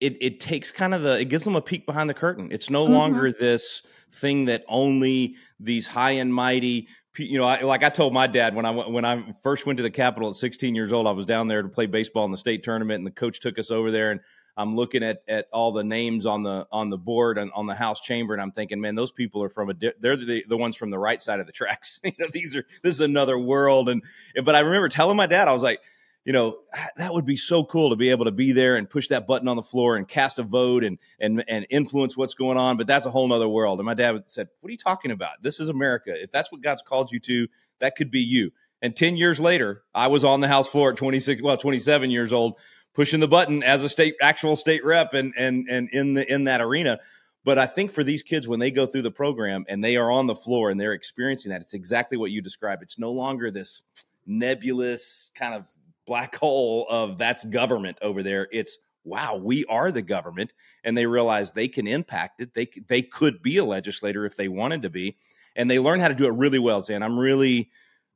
it 0.00 0.18
it 0.20 0.40
takes 0.40 0.72
kind 0.72 0.92
of 0.92 1.02
the 1.02 1.20
it 1.20 1.26
gives 1.26 1.44
them 1.44 1.54
a 1.54 1.62
peek 1.62 1.86
behind 1.86 2.10
the 2.10 2.14
curtain. 2.14 2.48
It's 2.50 2.68
no 2.68 2.82
mm-hmm. 2.82 2.94
longer 2.94 3.32
this 3.32 3.84
thing 4.10 4.46
that 4.46 4.64
only 4.68 5.36
these 5.60 5.86
high 5.86 6.12
and 6.12 6.34
mighty 6.34 6.88
you 7.16 7.38
know, 7.38 7.46
I, 7.46 7.60
like 7.62 7.82
I 7.82 7.88
told 7.88 8.12
my 8.12 8.26
dad 8.26 8.54
when 8.54 8.66
I 8.66 8.70
when 8.70 9.04
I 9.04 9.32
first 9.42 9.66
went 9.66 9.76
to 9.78 9.82
the 9.82 9.90
Capitol 9.90 10.30
at 10.30 10.34
16 10.34 10.74
years 10.74 10.92
old, 10.92 11.06
I 11.06 11.12
was 11.12 11.26
down 11.26 11.48
there 11.48 11.62
to 11.62 11.68
play 11.68 11.86
baseball 11.86 12.24
in 12.24 12.30
the 12.30 12.36
state 12.36 12.62
tournament, 12.62 12.98
and 12.98 13.06
the 13.06 13.12
coach 13.12 13.40
took 13.40 13.58
us 13.58 13.70
over 13.70 13.90
there, 13.90 14.10
and 14.10 14.20
I'm 14.56 14.76
looking 14.76 15.02
at 15.02 15.22
at 15.28 15.46
all 15.52 15.72
the 15.72 15.84
names 15.84 16.26
on 16.26 16.42
the 16.42 16.66
on 16.70 16.90
the 16.90 16.98
board 16.98 17.38
and 17.38 17.50
on 17.54 17.66
the 17.66 17.74
House 17.74 18.00
chamber, 18.00 18.34
and 18.34 18.42
I'm 18.42 18.52
thinking, 18.52 18.80
man, 18.80 18.94
those 18.94 19.12
people 19.12 19.42
are 19.42 19.48
from 19.48 19.70
a 19.70 19.74
they're 19.74 20.16
the, 20.16 20.44
the 20.48 20.56
ones 20.56 20.76
from 20.76 20.90
the 20.90 20.98
right 20.98 21.20
side 21.20 21.40
of 21.40 21.46
the 21.46 21.52
tracks. 21.52 22.00
you 22.04 22.12
know, 22.18 22.28
these 22.28 22.54
are 22.54 22.64
this 22.82 22.94
is 22.94 23.00
another 23.00 23.38
world, 23.38 23.88
and 23.88 24.02
but 24.44 24.54
I 24.54 24.60
remember 24.60 24.88
telling 24.88 25.16
my 25.16 25.26
dad, 25.26 25.48
I 25.48 25.52
was 25.52 25.62
like, 25.62 25.80
you 26.24 26.32
know, 26.32 26.58
ah, 26.74 26.86
that 26.96 27.12
would 27.12 27.26
be 27.26 27.36
so 27.36 27.64
cool 27.64 27.90
to 27.90 27.96
be 27.96 28.10
able 28.10 28.24
to 28.24 28.32
be 28.32 28.52
there 28.52 28.76
and 28.76 28.88
push 28.88 29.08
that 29.08 29.26
button 29.26 29.46
on 29.46 29.56
the 29.56 29.62
floor 29.62 29.96
and 29.96 30.08
cast 30.08 30.38
a 30.38 30.42
vote 30.42 30.82
and 30.82 30.98
and 31.20 31.44
and 31.48 31.66
influence 31.70 32.16
what's 32.16 32.34
going 32.34 32.56
on. 32.56 32.76
But 32.76 32.86
that's 32.86 33.06
a 33.06 33.10
whole 33.10 33.28
nother 33.28 33.48
world. 33.48 33.78
And 33.78 33.86
my 33.86 33.94
dad 33.94 34.24
said, 34.26 34.48
"What 34.60 34.68
are 34.68 34.72
you 34.72 34.78
talking 34.78 35.10
about? 35.10 35.42
This 35.42 35.60
is 35.60 35.68
America. 35.68 36.12
If 36.14 36.30
that's 36.30 36.50
what 36.50 36.62
God's 36.62 36.82
called 36.82 37.12
you 37.12 37.20
to, 37.20 37.48
that 37.80 37.96
could 37.96 38.10
be 38.10 38.20
you." 38.20 38.52
And 38.80 38.96
ten 38.96 39.16
years 39.16 39.38
later, 39.38 39.82
I 39.94 40.08
was 40.08 40.24
on 40.24 40.40
the 40.40 40.48
House 40.48 40.68
floor 40.68 40.90
at 40.90 40.96
twenty 40.96 41.20
six, 41.20 41.42
well, 41.42 41.56
twenty 41.56 41.78
seven 41.78 42.10
years 42.10 42.32
old, 42.32 42.58
pushing 42.94 43.20
the 43.20 43.28
button 43.28 43.62
as 43.62 43.82
a 43.82 43.88
state 43.88 44.14
actual 44.22 44.56
state 44.56 44.84
rep 44.84 45.12
and 45.12 45.34
and 45.36 45.68
and 45.68 45.90
in 45.90 46.14
the 46.14 46.32
in 46.32 46.44
that 46.44 46.62
arena. 46.62 47.00
But 47.44 47.58
I 47.58 47.66
think 47.66 47.90
for 47.90 48.02
these 48.02 48.22
kids, 48.22 48.48
when 48.48 48.58
they 48.60 48.70
go 48.70 48.86
through 48.86 49.02
the 49.02 49.10
program 49.10 49.66
and 49.68 49.84
they 49.84 49.96
are 49.96 50.10
on 50.10 50.26
the 50.26 50.34
floor 50.34 50.70
and 50.70 50.80
they're 50.80 50.94
experiencing 50.94 51.52
that, 51.52 51.60
it's 51.60 51.74
exactly 51.74 52.16
what 52.16 52.30
you 52.30 52.40
described. 52.40 52.82
It's 52.82 52.98
no 52.98 53.12
longer 53.12 53.50
this 53.50 53.82
nebulous 54.26 55.30
kind 55.34 55.52
of 55.52 55.68
black 56.06 56.36
hole 56.36 56.86
of 56.88 57.18
that's 57.18 57.44
government 57.44 57.98
over 58.02 58.22
there. 58.22 58.48
It's 58.52 58.78
wow, 59.04 59.36
we 59.36 59.64
are 59.66 59.92
the 59.92 60.02
government, 60.02 60.54
and 60.82 60.96
they 60.96 61.06
realize 61.06 61.52
they 61.52 61.68
can 61.68 61.86
impact 61.86 62.40
it. 62.40 62.54
They 62.54 62.68
they 62.88 63.02
could 63.02 63.42
be 63.42 63.58
a 63.58 63.64
legislator 63.64 64.24
if 64.24 64.36
they 64.36 64.48
wanted 64.48 64.82
to 64.82 64.90
be, 64.90 65.16
and 65.56 65.70
they 65.70 65.78
learn 65.78 66.00
how 66.00 66.08
to 66.08 66.14
do 66.14 66.26
it 66.26 66.34
really 66.34 66.58
well. 66.58 66.80
Zan, 66.80 67.02
I'm 67.02 67.18
really 67.18 67.70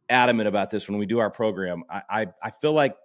adamant 0.08 0.48
about 0.48 0.70
this 0.70 0.88
when 0.88 0.98
we 0.98 1.06
do 1.06 1.18
our 1.18 1.30
program. 1.30 1.84
I 1.90 2.02
I, 2.08 2.26
I 2.42 2.50
feel 2.50 2.72
like 2.72 2.96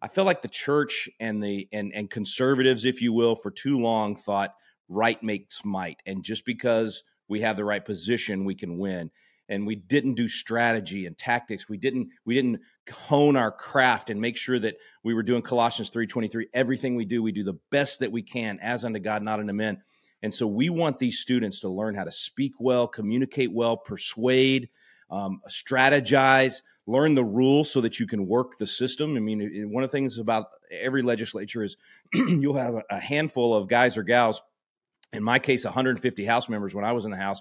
I 0.00 0.08
feel 0.08 0.24
like 0.24 0.42
the 0.42 0.48
church 0.48 1.08
and 1.20 1.42
the 1.42 1.68
and 1.72 1.92
and 1.94 2.10
conservatives, 2.10 2.84
if 2.84 3.02
you 3.02 3.12
will, 3.12 3.36
for 3.36 3.50
too 3.50 3.78
long 3.78 4.16
thought 4.16 4.54
right 4.88 5.22
makes 5.22 5.64
might, 5.64 6.00
and 6.06 6.22
just 6.22 6.44
because 6.44 7.02
we 7.26 7.40
have 7.40 7.56
the 7.56 7.64
right 7.64 7.84
position, 7.84 8.44
we 8.44 8.54
can 8.54 8.78
win 8.78 9.10
and 9.48 9.66
we 9.66 9.74
didn't 9.74 10.14
do 10.14 10.28
strategy 10.28 11.06
and 11.06 11.16
tactics. 11.16 11.68
We 11.68 11.76
didn't 11.76 12.08
we 12.24 12.34
didn't 12.34 12.60
hone 12.92 13.36
our 13.36 13.50
craft 13.50 14.10
and 14.10 14.20
make 14.20 14.36
sure 14.36 14.58
that 14.58 14.76
we 15.02 15.14
were 15.14 15.22
doing 15.22 15.42
colossians 15.42 15.90
3.23 15.90 16.44
everything 16.52 16.96
we 16.96 17.04
do 17.04 17.22
we 17.22 17.32
do 17.32 17.42
the 17.42 17.58
best 17.70 18.00
that 18.00 18.12
we 18.12 18.22
can 18.22 18.58
as 18.60 18.84
unto 18.84 18.98
god 18.98 19.22
not 19.22 19.40
unto 19.40 19.52
men. 19.52 19.82
And 20.22 20.32
so 20.32 20.46
we 20.46 20.70
want 20.70 20.98
these 20.98 21.18
students 21.18 21.60
to 21.60 21.68
learn 21.68 21.94
how 21.94 22.04
to 22.04 22.10
speak 22.10 22.52
well 22.58 22.88
communicate 22.88 23.52
well 23.52 23.76
persuade 23.76 24.68
um, 25.10 25.40
strategize 25.48 26.62
learn 26.86 27.14
the 27.14 27.24
rules 27.24 27.70
so 27.70 27.80
that 27.82 28.00
you 28.00 28.06
can 28.06 28.26
work 28.26 28.58
the 28.58 28.66
system. 28.66 29.16
I 29.16 29.20
mean 29.20 29.70
one 29.70 29.84
of 29.84 29.90
the 29.90 29.96
things 29.96 30.18
about 30.18 30.46
every 30.70 31.02
legislature 31.02 31.62
is 31.62 31.76
you'll 32.14 32.56
have 32.56 32.76
a 32.90 33.00
handful 33.00 33.54
of 33.54 33.68
guys 33.68 33.96
or 33.96 34.02
gals 34.02 34.42
in 35.12 35.22
my 35.22 35.38
case 35.38 35.64
150 35.64 36.24
house 36.24 36.48
members 36.48 36.74
when 36.74 36.84
i 36.84 36.92
was 36.92 37.04
in 37.04 37.10
the 37.10 37.16
house 37.16 37.40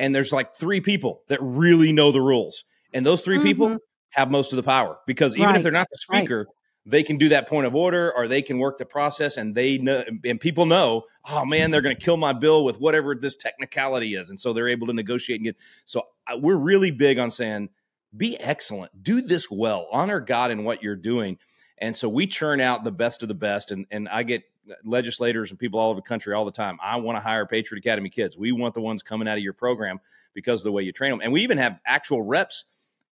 and 0.00 0.14
there's 0.14 0.32
like 0.32 0.56
three 0.56 0.80
people 0.80 1.22
that 1.28 1.38
really 1.40 1.92
know 1.92 2.10
the 2.10 2.20
rules, 2.20 2.64
and 2.92 3.06
those 3.06 3.22
3 3.22 3.36
mm-hmm. 3.36 3.46
people 3.46 3.78
have 4.10 4.30
most 4.30 4.52
of 4.52 4.56
the 4.56 4.62
power 4.62 4.98
because 5.06 5.36
even 5.36 5.48
right. 5.48 5.56
if 5.56 5.62
they're 5.62 5.70
not 5.70 5.86
the 5.92 5.98
speaker, 5.98 6.38
right. 6.38 6.46
they 6.86 7.02
can 7.04 7.16
do 7.16 7.28
that 7.28 7.48
point 7.48 7.66
of 7.66 7.76
order 7.76 8.12
or 8.16 8.26
they 8.26 8.42
can 8.42 8.58
work 8.58 8.78
the 8.78 8.86
process, 8.86 9.36
and 9.36 9.54
they 9.54 9.78
know 9.78 10.02
and 10.24 10.40
people 10.40 10.66
know, 10.66 11.04
oh 11.28 11.44
man, 11.44 11.70
they're 11.70 11.82
going 11.82 11.96
to 11.96 12.04
kill 12.04 12.16
my 12.16 12.32
bill 12.32 12.64
with 12.64 12.80
whatever 12.80 13.14
this 13.14 13.36
technicality 13.36 14.14
is, 14.16 14.30
and 14.30 14.40
so 14.40 14.52
they're 14.52 14.68
able 14.68 14.88
to 14.88 14.92
negotiate 14.92 15.38
and 15.38 15.44
get. 15.44 15.56
So 15.84 16.02
we're 16.38 16.56
really 16.56 16.90
big 16.90 17.18
on 17.18 17.30
saying, 17.30 17.68
be 18.16 18.38
excellent, 18.40 19.02
do 19.02 19.20
this 19.20 19.50
well, 19.50 19.86
honor 19.92 20.18
God 20.20 20.50
in 20.50 20.64
what 20.64 20.82
you're 20.82 20.96
doing. 20.96 21.38
And 21.78 21.96
so 21.96 22.08
we 22.08 22.26
churn 22.26 22.60
out 22.60 22.84
the 22.84 22.92
best 22.92 23.22
of 23.22 23.28
the 23.28 23.34
best. 23.34 23.70
And, 23.70 23.86
and 23.90 24.08
I 24.08 24.22
get 24.22 24.42
legislators 24.84 25.50
and 25.50 25.58
people 25.58 25.80
all 25.80 25.90
over 25.90 25.98
the 25.98 26.02
country 26.02 26.34
all 26.34 26.44
the 26.44 26.50
time. 26.50 26.78
I 26.82 26.96
want 26.96 27.16
to 27.16 27.20
hire 27.20 27.46
Patriot 27.46 27.80
Academy 27.80 28.10
kids. 28.10 28.36
We 28.36 28.52
want 28.52 28.74
the 28.74 28.80
ones 28.80 29.02
coming 29.02 29.28
out 29.28 29.38
of 29.38 29.44
your 29.44 29.52
program 29.52 30.00
because 30.34 30.60
of 30.60 30.64
the 30.64 30.72
way 30.72 30.82
you 30.82 30.92
train 30.92 31.10
them. 31.10 31.20
And 31.22 31.32
we 31.32 31.42
even 31.42 31.58
have 31.58 31.80
actual 31.86 32.22
reps 32.22 32.64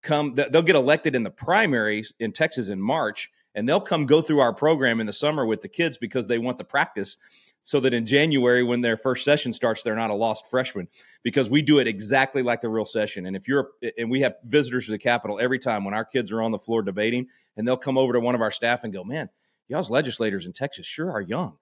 come, 0.02 0.36
they'll 0.36 0.62
get 0.62 0.76
elected 0.76 1.16
in 1.16 1.24
the 1.24 1.32
primaries 1.32 2.14
in 2.20 2.32
Texas 2.32 2.70
in 2.70 2.80
March, 2.80 3.30
and 3.56 3.68
they'll 3.68 3.82
come 3.82 4.06
go 4.06 4.22
through 4.22 4.40
our 4.40 4.54
program 4.54 5.00
in 5.00 5.08
the 5.08 5.14
summer 5.14 5.46
with 5.46 5.62
the 5.62 5.68
kids 5.68 5.98
because 5.98 6.28
they 6.28 6.38
want 6.38 6.58
the 6.58 6.64
practice 6.64 7.18
so 7.66 7.80
that 7.80 7.96
in 7.96 8.06
January, 8.06 8.62
when 8.62 8.82
their 8.82 8.96
first 8.96 9.26
session 9.26 9.52
starts, 9.52 9.82
they're 9.82 9.96
not 9.96 10.12
a 10.12 10.14
lost 10.14 10.46
freshman 10.52 10.88
because 11.24 11.50
we 11.50 11.64
do 11.64 11.80
it 11.80 11.88
exactly 11.88 12.44
like 12.44 12.62
the 12.62 12.70
real 12.70 12.86
session. 12.86 13.26
And 13.26 13.36
if 13.36 13.48
you're, 13.48 13.72
and 13.98 14.12
we 14.12 14.22
have 14.22 14.36
visitors 14.44 14.86
to 14.86 14.92
the 14.92 15.00
Capitol 15.00 15.40
every 15.40 15.58
time 15.58 15.84
when 15.84 15.96
our 15.96 16.06
kids 16.06 16.32
are 16.32 16.44
on 16.44 16.52
the 16.52 16.60
floor 16.60 16.84
debating, 16.84 17.28
and 17.58 17.68
they'll 17.68 17.76
come 17.76 17.98
over 17.98 18.14
to 18.14 18.20
one 18.20 18.36
of 18.36 18.42
our 18.42 18.52
staff 18.52 18.84
and 18.84 18.94
go, 18.94 19.04
man, 19.04 19.30
y'all's 19.68 19.90
legislators 19.90 20.46
in 20.46 20.54
Texas 20.54 20.86
sure 20.86 21.12
are 21.12 21.22
young 21.22 21.58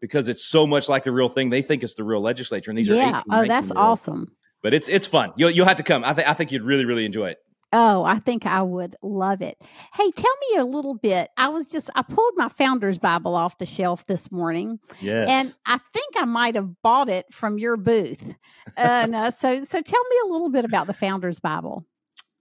because 0.00 0.28
it's 0.28 0.44
so 0.44 0.66
much 0.66 0.88
like 0.88 1.04
the 1.04 1.12
real 1.12 1.28
thing. 1.28 1.50
They 1.50 1.62
think 1.62 1.82
it's 1.82 1.94
the 1.94 2.04
real 2.04 2.20
legislature, 2.20 2.70
and 2.70 2.78
these 2.78 2.88
yeah. 2.88 3.12
are 3.12 3.16
18, 3.16 3.22
oh, 3.30 3.46
that's 3.46 3.70
awesome. 3.70 4.32
But 4.62 4.74
it's 4.74 4.88
it's 4.88 5.06
fun. 5.06 5.32
You'll 5.36 5.50
you'll 5.50 5.66
have 5.66 5.78
to 5.78 5.82
come. 5.82 6.04
I 6.04 6.12
think 6.14 6.28
I 6.28 6.34
think 6.34 6.52
you'd 6.52 6.62
really 6.62 6.84
really 6.84 7.04
enjoy 7.04 7.30
it. 7.30 7.38
Oh, 7.72 8.02
I 8.02 8.18
think 8.18 8.46
I 8.46 8.62
would 8.62 8.96
love 9.00 9.42
it. 9.42 9.56
Hey, 9.94 10.10
tell 10.10 10.34
me 10.50 10.58
a 10.58 10.64
little 10.64 10.94
bit. 10.94 11.30
I 11.36 11.48
was 11.48 11.66
just 11.66 11.88
I 11.94 12.02
pulled 12.02 12.34
my 12.36 12.48
Founders 12.48 12.98
Bible 12.98 13.36
off 13.36 13.58
the 13.58 13.66
shelf 13.66 14.06
this 14.06 14.32
morning. 14.32 14.80
Yes. 15.00 15.28
And 15.28 15.54
I 15.66 15.78
think 15.92 16.14
I 16.16 16.24
might 16.24 16.56
have 16.56 16.82
bought 16.82 17.08
it 17.08 17.26
from 17.32 17.58
your 17.58 17.76
booth. 17.76 18.34
and 18.76 19.14
uh, 19.14 19.30
so 19.30 19.62
so 19.62 19.80
tell 19.80 20.04
me 20.10 20.16
a 20.24 20.32
little 20.32 20.50
bit 20.50 20.64
about 20.64 20.88
the 20.88 20.92
Founders 20.94 21.38
Bible. 21.38 21.86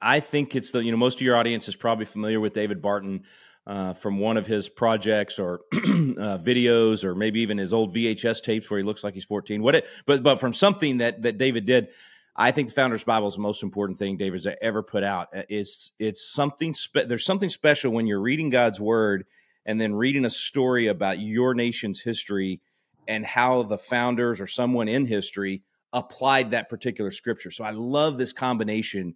I 0.02 0.19
think 0.19 0.56
it's 0.56 0.72
the 0.72 0.84
you 0.84 0.91
know 0.91 0.98
most 0.98 1.19
of 1.19 1.22
your 1.22 1.36
audience 1.36 1.67
is 1.67 1.76
probably 1.76 2.06
familiar 2.06 2.39
with 2.39 2.54
David 2.54 2.82
Barton 2.82 3.24
uh, 3.69 3.93
from 3.93 4.17
one 4.17 4.36
of 4.36 4.47
his 4.47 4.67
projects 4.67 5.38
or 5.38 5.62
uh, 5.73 6.39
videos 6.39 7.03
or 7.03 7.13
maybe 7.13 7.41
even 7.41 7.60
his 7.60 7.71
old 7.71 7.93
VHS 7.93 8.41
tapes 8.41 8.67
where 8.67 8.79
he 8.79 8.84
looks 8.84 9.03
like 9.03 9.13
he's 9.13 9.23
14. 9.23 9.62
What 9.62 9.75
it, 9.75 9.88
but 10.08 10.23
but 10.23 10.39
from 10.39 10.53
something 10.53 10.97
that 10.97 11.21
that 11.21 11.38
David 11.38 11.65
did, 11.65 11.89
I 12.36 12.49
think 12.49 12.69
the 12.69 12.73
Founders 12.73 13.03
Bible 13.03 13.27
is 13.27 13.36
the 13.36 13.41
most 13.41 13.62
important 13.62 13.99
thing 13.99 14.17
David's 14.17 14.47
ever 14.60 14.82
put 14.82 15.03
out. 15.03 15.29
Uh, 15.36 15.43
it's 15.49 15.91
it's 15.99 16.27
something 16.34 16.73
spe- 16.73 17.05
there's 17.05 17.23
something 17.23 17.51
special 17.51 17.91
when 17.91 18.08
you're 18.08 18.19
reading 18.19 18.49
God's 18.49 18.82
word 18.82 19.27
and 19.67 19.79
then 19.79 19.93
reading 19.93 20.25
a 20.25 20.32
story 20.32 20.88
about 20.88 21.19
your 21.19 21.53
nation's 21.53 22.01
history 22.01 22.62
and 23.08 23.23
how 23.23 23.62
the 23.62 23.77
founders 23.77 24.41
or 24.41 24.47
someone 24.47 24.88
in 24.88 25.05
history 25.05 25.62
applied 25.93 26.51
that 26.51 26.69
particular 26.69 27.12
scripture. 27.12 27.51
So 27.51 27.63
I 27.63 27.71
love 27.71 28.17
this 28.17 28.34
combination 28.34 29.13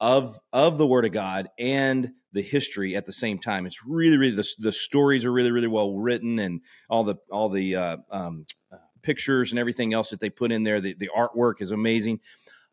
of 0.00 0.38
of 0.52 0.78
the 0.78 0.86
Word 0.86 1.04
of 1.04 1.12
God 1.12 1.48
and 1.58 2.10
the 2.32 2.42
history 2.42 2.96
at 2.96 3.06
the 3.06 3.12
same 3.12 3.38
time. 3.38 3.66
It's 3.66 3.84
really, 3.84 4.16
really 4.16 4.34
the, 4.34 4.48
the 4.58 4.72
stories 4.72 5.24
are 5.24 5.32
really, 5.32 5.50
really 5.50 5.68
well 5.68 5.94
written, 5.94 6.38
and 6.38 6.60
all 6.88 7.04
the 7.04 7.16
all 7.30 7.48
the 7.48 7.76
uh, 7.76 7.96
um, 8.10 8.46
uh, 8.72 8.76
pictures 9.02 9.52
and 9.52 9.58
everything 9.58 9.92
else 9.92 10.10
that 10.10 10.20
they 10.20 10.30
put 10.30 10.52
in 10.52 10.62
there. 10.62 10.80
The, 10.80 10.94
the 10.94 11.10
artwork 11.14 11.60
is 11.60 11.70
amazing. 11.70 12.20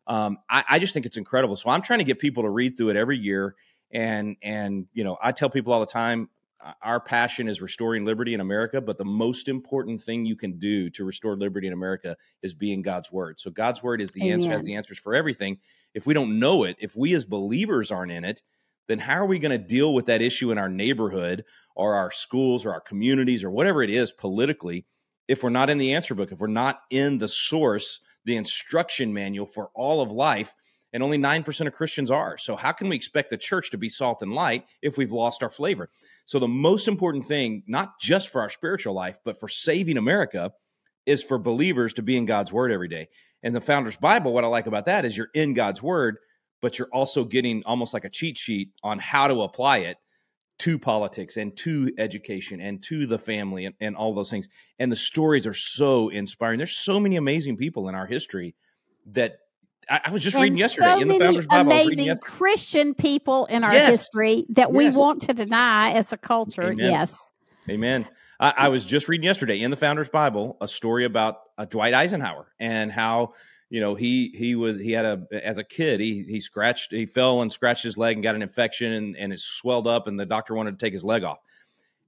Um, 0.06 0.38
I, 0.48 0.64
I 0.68 0.78
just 0.78 0.94
think 0.94 1.04
it's 1.06 1.18
incredible. 1.18 1.56
So 1.56 1.68
I'm 1.70 1.82
trying 1.82 1.98
to 1.98 2.04
get 2.04 2.18
people 2.18 2.44
to 2.44 2.50
read 2.50 2.76
through 2.76 2.90
it 2.90 2.96
every 2.96 3.18
year, 3.18 3.54
and 3.90 4.36
and 4.42 4.86
you 4.92 5.04
know 5.04 5.18
I 5.22 5.32
tell 5.32 5.50
people 5.50 5.72
all 5.72 5.80
the 5.80 5.86
time 5.86 6.30
Uh, 6.60 6.72
our 6.82 7.00
passion 7.00 7.48
is 7.48 7.62
restoring 7.62 8.04
liberty 8.04 8.34
in 8.34 8.40
America, 8.40 8.80
but 8.80 8.98
the 8.98 9.04
most 9.04 9.48
important 9.48 10.00
thing 10.00 10.24
you 10.24 10.34
can 10.34 10.58
do 10.58 10.90
to 10.90 11.04
restore 11.04 11.36
liberty 11.36 11.66
in 11.66 11.72
America 11.72 12.16
is 12.42 12.52
being 12.52 12.82
God's 12.82 13.12
word. 13.12 13.38
So 13.38 13.50
God's 13.50 13.82
word 13.82 14.00
is 14.00 14.10
the 14.12 14.22
Amen. 14.22 14.40
answer, 14.40 14.50
has 14.50 14.64
the 14.64 14.74
answers 14.74 14.98
for 14.98 15.14
everything. 15.14 15.58
If 15.94 16.06
we 16.06 16.14
don't 16.14 16.38
know 16.38 16.64
it, 16.64 16.76
if 16.80 16.96
we 16.96 17.14
as 17.14 17.24
believers 17.24 17.92
aren't 17.92 18.12
in 18.12 18.24
it, 18.24 18.42
then 18.88 18.98
how 18.98 19.14
are 19.14 19.26
we 19.26 19.38
going 19.38 19.52
to 19.52 19.64
deal 19.64 19.94
with 19.94 20.06
that 20.06 20.22
issue 20.22 20.50
in 20.50 20.58
our 20.58 20.68
neighborhood 20.68 21.44
or 21.76 21.94
our 21.94 22.10
schools 22.10 22.66
or 22.66 22.72
our 22.72 22.80
communities 22.80 23.44
or 23.44 23.50
whatever 23.50 23.82
it 23.82 23.90
is 23.90 24.10
politically 24.10 24.86
if 25.28 25.42
we're 25.42 25.50
not 25.50 25.68
in 25.70 25.78
the 25.78 25.94
answer 25.94 26.14
book, 26.14 26.32
if 26.32 26.40
we're 26.40 26.46
not 26.46 26.80
in 26.90 27.18
the 27.18 27.28
source, 27.28 28.00
the 28.24 28.36
instruction 28.36 29.12
manual 29.12 29.46
for 29.46 29.70
all 29.74 30.00
of 30.00 30.10
life? 30.10 30.54
And 30.92 31.02
only 31.02 31.18
9% 31.18 31.66
of 31.66 31.72
Christians 31.72 32.10
are. 32.10 32.38
So, 32.38 32.56
how 32.56 32.72
can 32.72 32.88
we 32.88 32.96
expect 32.96 33.30
the 33.30 33.36
church 33.36 33.70
to 33.70 33.78
be 33.78 33.88
salt 33.88 34.22
and 34.22 34.32
light 34.32 34.64
if 34.82 34.96
we've 34.96 35.12
lost 35.12 35.42
our 35.42 35.50
flavor? 35.50 35.90
So, 36.26 36.38
the 36.38 36.48
most 36.48 36.88
important 36.88 37.26
thing, 37.26 37.62
not 37.66 38.00
just 38.00 38.28
for 38.28 38.40
our 38.40 38.48
spiritual 38.48 38.94
life, 38.94 39.18
but 39.24 39.38
for 39.38 39.48
saving 39.48 39.98
America, 39.98 40.52
is 41.06 41.22
for 41.22 41.38
believers 41.38 41.94
to 41.94 42.02
be 42.02 42.16
in 42.16 42.26
God's 42.26 42.52
word 42.52 42.72
every 42.72 42.88
day. 42.88 43.08
And 43.42 43.54
the 43.54 43.60
Founders 43.60 43.96
Bible, 43.96 44.32
what 44.32 44.44
I 44.44 44.48
like 44.48 44.66
about 44.66 44.86
that 44.86 45.04
is 45.04 45.16
you're 45.16 45.30
in 45.34 45.54
God's 45.54 45.82
word, 45.82 46.16
but 46.60 46.78
you're 46.78 46.90
also 46.92 47.24
getting 47.24 47.62
almost 47.64 47.94
like 47.94 48.04
a 48.04 48.10
cheat 48.10 48.36
sheet 48.36 48.70
on 48.82 48.98
how 48.98 49.28
to 49.28 49.42
apply 49.42 49.78
it 49.78 49.96
to 50.58 50.78
politics 50.78 51.36
and 51.36 51.56
to 51.56 51.92
education 51.98 52.60
and 52.60 52.82
to 52.82 53.06
the 53.06 53.18
family 53.18 53.64
and, 53.64 53.74
and 53.80 53.96
all 53.96 54.12
those 54.12 54.30
things. 54.30 54.48
And 54.78 54.90
the 54.90 54.96
stories 54.96 55.46
are 55.46 55.54
so 55.54 56.08
inspiring. 56.08 56.58
There's 56.58 56.76
so 56.76 56.98
many 56.98 57.16
amazing 57.16 57.56
people 57.56 57.88
in 57.88 57.94
our 57.94 58.06
history 58.06 58.56
that 59.06 59.38
I, 59.88 60.00
I 60.06 60.10
was 60.10 60.22
just 60.22 60.36
and 60.36 60.42
reading 60.42 60.58
yesterday 60.58 60.94
so 60.94 61.00
in 61.00 61.08
the 61.08 61.18
Founders 61.18 61.46
Bible. 61.46 61.72
Amazing 61.72 62.18
Christian 62.18 62.94
people 62.94 63.46
in 63.46 63.64
our 63.64 63.72
yes. 63.72 63.88
history 63.90 64.46
that 64.50 64.72
yes. 64.72 64.76
we 64.76 64.90
want 64.90 65.22
to 65.22 65.34
deny 65.34 65.92
as 65.92 66.12
a 66.12 66.16
culture. 66.16 66.64
Amen. 66.64 66.78
Yes. 66.78 67.30
Amen. 67.68 68.06
I, 68.40 68.54
I, 68.56 68.68
was 68.68 68.84
just 68.84 69.08
reading 69.08 69.24
yesterday 69.24 69.60
in 69.60 69.70
the 69.70 69.76
Founders 69.76 70.08
Bible 70.08 70.56
a 70.60 70.68
story 70.68 71.04
about 71.04 71.40
uh, 71.56 71.64
Dwight 71.64 71.94
Eisenhower 71.94 72.46
and 72.60 72.92
how 72.92 73.32
you 73.70 73.80
know 73.80 73.94
he 73.94 74.28
he 74.28 74.54
was 74.54 74.78
he 74.78 74.92
had 74.92 75.04
a 75.04 75.26
as 75.44 75.58
a 75.58 75.64
kid 75.64 76.00
he 76.00 76.22
he 76.22 76.40
scratched 76.40 76.92
he 76.92 77.04
fell 77.04 77.42
and 77.42 77.52
scratched 77.52 77.82
his 77.82 77.98
leg 77.98 78.16
and 78.16 78.22
got 78.22 78.34
an 78.34 78.42
infection 78.42 78.92
and, 78.92 79.16
and 79.16 79.32
it 79.32 79.40
swelled 79.40 79.86
up 79.86 80.06
and 80.06 80.18
the 80.18 80.24
doctor 80.24 80.54
wanted 80.54 80.78
to 80.78 80.84
take 80.84 80.94
his 80.94 81.04
leg 81.04 81.24
off 81.24 81.38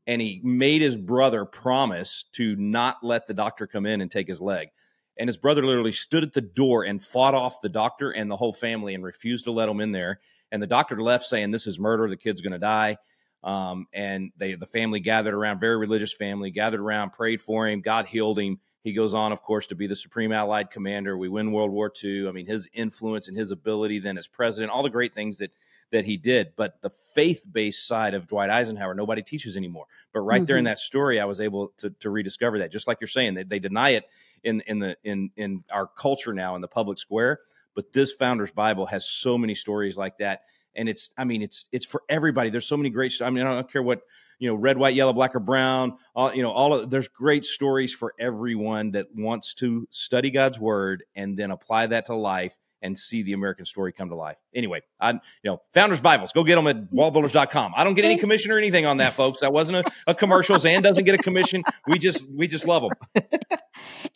and 0.07 0.23
he 0.23 0.41
made 0.43 0.81
his 0.81 0.97
brother 0.97 1.45
promise 1.45 2.25
to 2.33 2.57
not 2.57 2.97
let 3.03 3.27
the 3.27 3.35
doctor 3.35 3.67
come 3.67 3.85
in 3.85 4.01
and 4.01 4.11
take 4.11 4.27
his 4.27 4.41
leg 4.41 4.69
and 5.19 5.29
his 5.29 5.37
brother 5.37 5.65
literally 5.65 5.93
stood 5.93 6.23
at 6.23 6.33
the 6.33 6.41
door 6.41 6.85
and 6.85 7.03
fought 7.03 7.35
off 7.35 7.61
the 7.61 7.69
doctor 7.69 8.11
and 8.11 8.31
the 8.31 8.37
whole 8.37 8.53
family 8.53 8.95
and 8.95 9.05
refused 9.05 9.45
to 9.45 9.51
let 9.51 9.69
him 9.69 9.81
in 9.81 9.93
there. 9.93 10.21
And 10.53 10.63
the 10.63 10.67
doctor 10.67 11.01
left 11.01 11.25
saying, 11.25 11.51
This 11.51 11.67
is 11.67 11.79
murder. 11.79 12.09
The 12.09 12.17
kid's 12.17 12.41
going 12.41 12.53
to 12.53 12.59
die. 12.59 12.97
Um, 13.43 13.87
and 13.93 14.33
they 14.37 14.55
the 14.55 14.67
family 14.67 15.01
gathered 15.01 15.35
around, 15.35 15.61
very 15.61 15.77
religious 15.77 16.13
family, 16.13 16.51
gathered 16.51 16.81
around, 16.81 17.13
prayed 17.13 17.41
for 17.41 17.67
him. 17.67 17.81
God 17.81 18.07
healed 18.07 18.39
him. 18.39 18.59
He 18.83 18.93
goes 18.93 19.15
on, 19.15 19.33
of 19.33 19.43
course, 19.43 19.67
to 19.69 19.75
be 19.75 19.87
the 19.87 19.97
Supreme 19.97 20.33
Allied 20.33 20.71
Commander. 20.71 21.17
We 21.17 21.29
win 21.29 21.53
World 21.53 21.71
War 21.71 21.93
II. 22.03 22.29
I 22.29 22.33
mean, 22.33 22.47
his 22.47 22.69
influence 22.73 23.29
and 23.29 23.37
his 23.37 23.51
ability 23.51 23.99
then 23.99 24.19
as 24.19 24.27
president, 24.27 24.73
all 24.73 24.83
the 24.83 24.91
great 24.91 25.15
things 25.15 25.39
that 25.39 25.53
that 25.93 26.05
he 26.05 26.17
did. 26.17 26.53
But 26.57 26.81
the 26.83 26.91
faith 26.91 27.47
based 27.51 27.87
side 27.87 28.15
of 28.15 28.27
Dwight 28.27 28.51
Eisenhower, 28.51 28.95
nobody 28.95 29.23
teaches 29.23 29.57
anymore. 29.57 29.87
But 30.13 30.21
right 30.21 30.39
mm-hmm. 30.39 30.45
there 30.47 30.57
in 30.57 30.65
mm-hmm. 30.65 30.71
that 30.71 30.79
story, 30.79 31.21
I 31.21 31.25
was 31.25 31.41
able 31.41 31.69
to, 31.79 31.91
to 31.91 32.11
rediscover 32.11 32.59
that. 32.59 32.73
Just 32.73 32.87
like 32.87 32.99
you're 33.01 33.09
saying, 33.09 33.35
they, 33.35 33.45
they 33.45 33.59
deny 33.59 33.91
it 33.91 34.05
in 34.43 34.61
in 34.63 34.79
the 34.79 34.97
in 35.05 35.31
in 35.37 35.65
our 35.71 35.87
culture 35.87 36.33
now 36.33 36.55
in 36.55 36.61
the 36.61 36.69
public 36.69 36.99
square. 36.99 37.41
But 37.75 37.93
this 37.93 38.13
Founders 38.15 38.51
Bible 38.51 38.87
has 38.87 39.09
so 39.09 39.39
many 39.39 39.55
stories 39.55 39.97
like 39.97 40.19
that, 40.19 40.43
and 40.75 40.89
it's 40.89 41.11
I 41.17 41.25
mean 41.25 41.43
it's 41.43 41.67
it's 41.73 41.87
for 41.87 42.03
everybody. 42.09 42.51
There's 42.51 42.67
so 42.67 42.77
many 42.77 42.91
great. 42.91 43.13
I 43.21 43.31
mean 43.31 43.47
I 43.47 43.55
don't 43.55 43.71
care 43.71 43.83
what 43.83 44.03
you 44.41 44.49
know 44.49 44.55
red 44.57 44.79
white 44.79 44.95
yellow 44.95 45.13
black 45.13 45.37
or 45.37 45.41
brown 45.41 45.99
all 46.15 46.35
you 46.35 46.43
know 46.43 46.51
all 46.51 46.75
of 46.75 46.91
there's 46.91 47.09
great 47.09 47.45
stories 47.45 47.93
for 47.93 48.15
everyone 48.19 48.93
that 48.93 49.07
wants 49.15 49.53
to 49.53 49.87
study 49.91 50.31
god's 50.31 50.59
word 50.59 51.05
and 51.15 51.37
then 51.37 51.51
apply 51.51 51.87
that 51.87 52.07
to 52.07 52.15
life 52.15 52.57
and 52.83 52.99
see 52.99 53.23
the 53.23 53.33
American 53.33 53.65
story 53.65 53.93
come 53.93 54.09
to 54.09 54.15
life. 54.15 54.39
Anyway, 54.55 54.81
I 55.01 55.13
you 55.13 55.21
know, 55.45 55.61
Founders 55.75 56.01
Bibles, 56.01 56.33
go 56.33 56.45
get 56.45 56.57
them 56.57 56.67
at 56.67 56.91
wallbuilders.com. 56.91 57.73
I 57.77 57.85
don't 57.85 57.95
get 57.95 58.05
any 58.05 58.17
commission 58.17 58.53
or 58.53 58.59
anything 58.59 58.87
on 58.87 58.99
that, 58.99 59.15
folks. 59.15 59.41
That 59.41 59.53
wasn't 59.53 59.87
a, 59.87 59.93
a 60.09 60.15
commercial. 60.15 60.59
Zan 60.59 60.83
doesn't 60.83 61.05
get 61.05 61.15
a 61.15 61.23
commission. 61.23 61.63
We 61.87 61.99
just 61.99 62.29
we 62.31 62.47
just 62.47 62.67
love 62.67 62.83
them. 62.83 63.25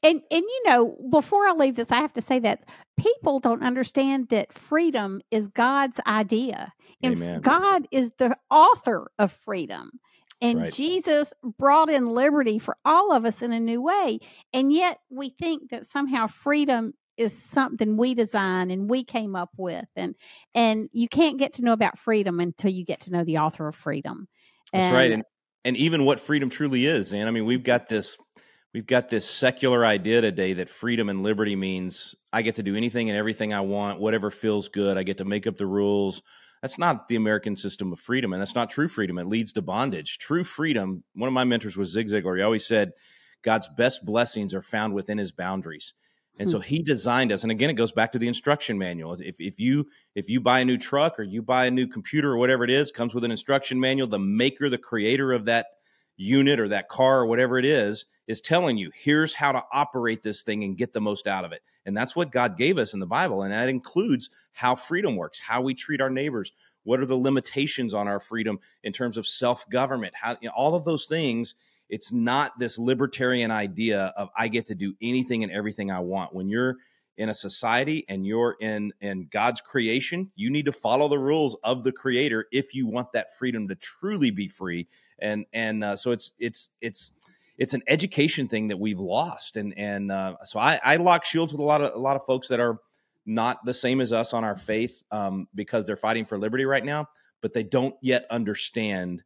and 0.02 0.22
and 0.30 0.42
you 0.42 0.62
know, 0.66 0.96
before 1.10 1.46
I 1.46 1.52
leave 1.52 1.76
this, 1.76 1.90
I 1.90 1.96
have 1.96 2.12
to 2.14 2.20
say 2.20 2.38
that 2.40 2.64
people 2.98 3.40
don't 3.40 3.62
understand 3.62 4.28
that 4.28 4.52
freedom 4.52 5.20
is 5.30 5.48
God's 5.48 6.00
idea. 6.06 6.72
And 7.02 7.16
Amen. 7.16 7.40
God 7.40 7.86
is 7.90 8.12
the 8.18 8.36
author 8.50 9.10
of 9.18 9.32
freedom. 9.32 10.00
And 10.40 10.60
right. 10.60 10.72
Jesus 10.72 11.32
brought 11.58 11.88
in 11.88 12.08
liberty 12.08 12.58
for 12.58 12.76
all 12.84 13.12
of 13.12 13.24
us 13.24 13.40
in 13.40 13.52
a 13.52 13.60
new 13.60 13.80
way. 13.80 14.18
And 14.52 14.72
yet 14.72 14.98
we 15.10 15.30
think 15.30 15.70
that 15.70 15.86
somehow 15.86 16.26
freedom 16.26 16.94
is 17.16 17.36
something 17.36 17.96
we 17.96 18.14
design 18.14 18.70
and 18.70 18.90
we 18.90 19.04
came 19.04 19.36
up 19.36 19.50
with 19.56 19.86
and 19.96 20.14
and 20.54 20.88
you 20.92 21.08
can't 21.08 21.38
get 21.38 21.54
to 21.54 21.62
know 21.62 21.72
about 21.72 21.98
freedom 21.98 22.40
until 22.40 22.70
you 22.70 22.84
get 22.84 23.00
to 23.00 23.12
know 23.12 23.24
the 23.24 23.38
author 23.38 23.68
of 23.68 23.74
freedom 23.74 24.26
and, 24.72 24.82
that's 24.82 24.92
right 24.92 25.12
and 25.12 25.22
and 25.64 25.76
even 25.76 26.04
what 26.04 26.20
freedom 26.20 26.50
truly 26.50 26.86
is 26.86 27.12
and 27.12 27.28
i 27.28 27.30
mean 27.30 27.44
we've 27.44 27.62
got 27.62 27.88
this 27.88 28.18
we've 28.72 28.86
got 28.86 29.08
this 29.08 29.28
secular 29.28 29.84
idea 29.86 30.20
today 30.20 30.54
that 30.54 30.68
freedom 30.68 31.08
and 31.08 31.22
liberty 31.22 31.56
means 31.56 32.14
i 32.32 32.42
get 32.42 32.56
to 32.56 32.62
do 32.62 32.76
anything 32.76 33.08
and 33.10 33.18
everything 33.18 33.52
i 33.52 33.60
want 33.60 34.00
whatever 34.00 34.30
feels 34.30 34.68
good 34.68 34.98
i 34.98 35.02
get 35.02 35.18
to 35.18 35.24
make 35.24 35.46
up 35.46 35.56
the 35.56 35.66
rules. 35.66 36.22
That's 36.62 36.78
not 36.78 37.08
the 37.08 37.16
american 37.16 37.56
system 37.56 37.92
of 37.92 38.00
freedom 38.00 38.32
and 38.32 38.40
that's 38.40 38.54
not 38.54 38.70
true 38.70 38.88
freedom 38.88 39.18
it 39.18 39.26
leads 39.26 39.52
to 39.52 39.62
bondage. 39.62 40.16
True 40.18 40.44
freedom 40.44 41.04
one 41.14 41.28
of 41.28 41.34
my 41.34 41.44
mentors 41.44 41.76
was 41.76 41.90
zig 41.90 42.08
ziglar 42.08 42.38
he 42.38 42.42
always 42.42 42.66
said 42.66 42.92
god's 43.42 43.68
best 43.68 44.02
blessings 44.06 44.54
are 44.54 44.62
found 44.62 44.94
within 44.94 45.18
his 45.18 45.30
boundaries 45.30 45.92
and 46.38 46.50
so 46.50 46.58
hmm. 46.58 46.64
he 46.64 46.82
designed 46.82 47.32
us. 47.32 47.42
And 47.42 47.52
again, 47.52 47.70
it 47.70 47.74
goes 47.74 47.92
back 47.92 48.12
to 48.12 48.18
the 48.18 48.28
instruction 48.28 48.78
manual. 48.78 49.14
If, 49.14 49.40
if 49.40 49.60
you 49.60 49.88
if 50.14 50.28
you 50.28 50.40
buy 50.40 50.60
a 50.60 50.64
new 50.64 50.78
truck 50.78 51.18
or 51.18 51.22
you 51.22 51.42
buy 51.42 51.66
a 51.66 51.70
new 51.70 51.86
computer 51.86 52.32
or 52.32 52.36
whatever 52.36 52.64
it 52.64 52.70
is, 52.70 52.90
comes 52.90 53.14
with 53.14 53.24
an 53.24 53.30
instruction 53.30 53.78
manual. 53.80 54.08
The 54.08 54.18
maker, 54.18 54.68
the 54.68 54.78
creator 54.78 55.32
of 55.32 55.44
that 55.44 55.66
unit 56.16 56.60
or 56.60 56.68
that 56.68 56.88
car 56.88 57.20
or 57.20 57.26
whatever 57.26 57.58
it 57.58 57.64
is, 57.64 58.04
is 58.26 58.40
telling 58.40 58.78
you, 58.78 58.90
here's 58.94 59.34
how 59.34 59.52
to 59.52 59.62
operate 59.72 60.22
this 60.22 60.42
thing 60.42 60.62
and 60.64 60.76
get 60.76 60.92
the 60.92 61.00
most 61.00 61.26
out 61.26 61.44
of 61.44 61.52
it. 61.52 61.62
And 61.84 61.96
that's 61.96 62.14
what 62.14 62.30
God 62.30 62.56
gave 62.56 62.78
us 62.78 62.94
in 62.94 63.00
the 63.00 63.06
Bible. 63.06 63.42
And 63.42 63.52
that 63.52 63.68
includes 63.68 64.30
how 64.52 64.74
freedom 64.76 65.16
works, 65.16 65.40
how 65.40 65.60
we 65.60 65.74
treat 65.74 66.00
our 66.00 66.10
neighbors, 66.10 66.52
what 66.84 67.00
are 67.00 67.06
the 67.06 67.16
limitations 67.16 67.94
on 67.94 68.08
our 68.08 68.20
freedom 68.20 68.60
in 68.82 68.92
terms 68.92 69.16
of 69.16 69.26
self-government, 69.26 70.14
how 70.14 70.36
you 70.40 70.48
know, 70.48 70.54
all 70.54 70.74
of 70.74 70.84
those 70.84 71.06
things 71.06 71.54
it's 71.94 72.12
not 72.12 72.58
this 72.58 72.76
libertarian 72.76 73.52
idea 73.52 74.12
of 74.16 74.28
I 74.36 74.48
get 74.48 74.66
to 74.66 74.74
do 74.74 74.94
anything 75.00 75.44
and 75.44 75.52
everything 75.52 75.92
I 75.92 76.00
want. 76.00 76.34
When 76.34 76.48
you're 76.48 76.74
in 77.16 77.28
a 77.28 77.34
society 77.34 78.04
and 78.08 78.26
you're 78.26 78.56
in 78.60 78.92
in 79.00 79.28
God's 79.30 79.60
creation, 79.60 80.32
you 80.34 80.50
need 80.50 80.66
to 80.66 80.72
follow 80.72 81.06
the 81.06 81.20
rules 81.20 81.56
of 81.62 81.84
the 81.84 81.92
creator 81.92 82.46
if 82.50 82.74
you 82.74 82.88
want 82.88 83.12
that 83.12 83.32
freedom 83.38 83.68
to 83.68 83.76
truly 83.76 84.32
be 84.32 84.48
free. 84.48 84.88
And 85.20 85.46
and 85.52 85.84
uh, 85.84 85.94
so 85.94 86.10
it's 86.10 86.32
it's 86.40 86.70
it's 86.80 87.12
it's 87.58 87.74
an 87.74 87.82
education 87.86 88.48
thing 88.48 88.66
that 88.66 88.80
we've 88.80 88.98
lost. 88.98 89.56
And 89.56 89.72
and 89.78 90.10
uh, 90.10 90.34
so 90.42 90.58
I, 90.58 90.80
I 90.82 90.96
lock 90.96 91.24
shields 91.24 91.52
with 91.52 91.60
a 91.60 91.64
lot 91.64 91.80
of 91.80 91.94
a 91.94 91.98
lot 92.00 92.16
of 92.16 92.24
folks 92.24 92.48
that 92.48 92.58
are 92.58 92.78
not 93.24 93.64
the 93.64 93.72
same 93.72 94.00
as 94.00 94.12
us 94.12 94.34
on 94.34 94.42
our 94.42 94.56
faith 94.56 95.00
um, 95.12 95.46
because 95.54 95.86
they're 95.86 95.94
fighting 95.94 96.24
for 96.24 96.38
liberty 96.40 96.64
right 96.64 96.84
now, 96.84 97.06
but 97.40 97.52
they 97.52 97.62
don't 97.62 97.94
yet 98.02 98.26
understand 98.32 99.22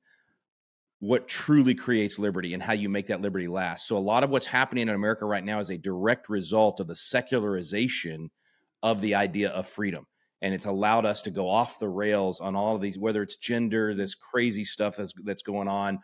what 1.00 1.28
truly 1.28 1.74
creates 1.74 2.18
liberty 2.18 2.54
and 2.54 2.62
how 2.62 2.72
you 2.72 2.88
make 2.88 3.06
that 3.06 3.20
liberty 3.20 3.46
last. 3.46 3.86
So 3.86 3.96
a 3.96 4.00
lot 4.00 4.24
of 4.24 4.30
what's 4.30 4.46
happening 4.46 4.88
in 4.88 4.94
America 4.94 5.24
right 5.26 5.44
now 5.44 5.60
is 5.60 5.70
a 5.70 5.78
direct 5.78 6.28
result 6.28 6.80
of 6.80 6.88
the 6.88 6.94
secularization 6.94 8.30
of 8.82 9.00
the 9.00 9.14
idea 9.14 9.50
of 9.50 9.68
freedom. 9.68 10.06
And 10.42 10.54
it's 10.54 10.66
allowed 10.66 11.04
us 11.04 11.22
to 11.22 11.30
go 11.30 11.48
off 11.48 11.78
the 11.78 11.88
rails 11.88 12.40
on 12.40 12.56
all 12.56 12.74
of 12.74 12.80
these, 12.80 12.98
whether 12.98 13.22
it's 13.22 13.36
gender, 13.36 13.94
this 13.94 14.14
crazy 14.14 14.64
stuff 14.64 14.96
that's 14.96 15.12
that's 15.24 15.42
going 15.42 15.66
on, 15.66 15.98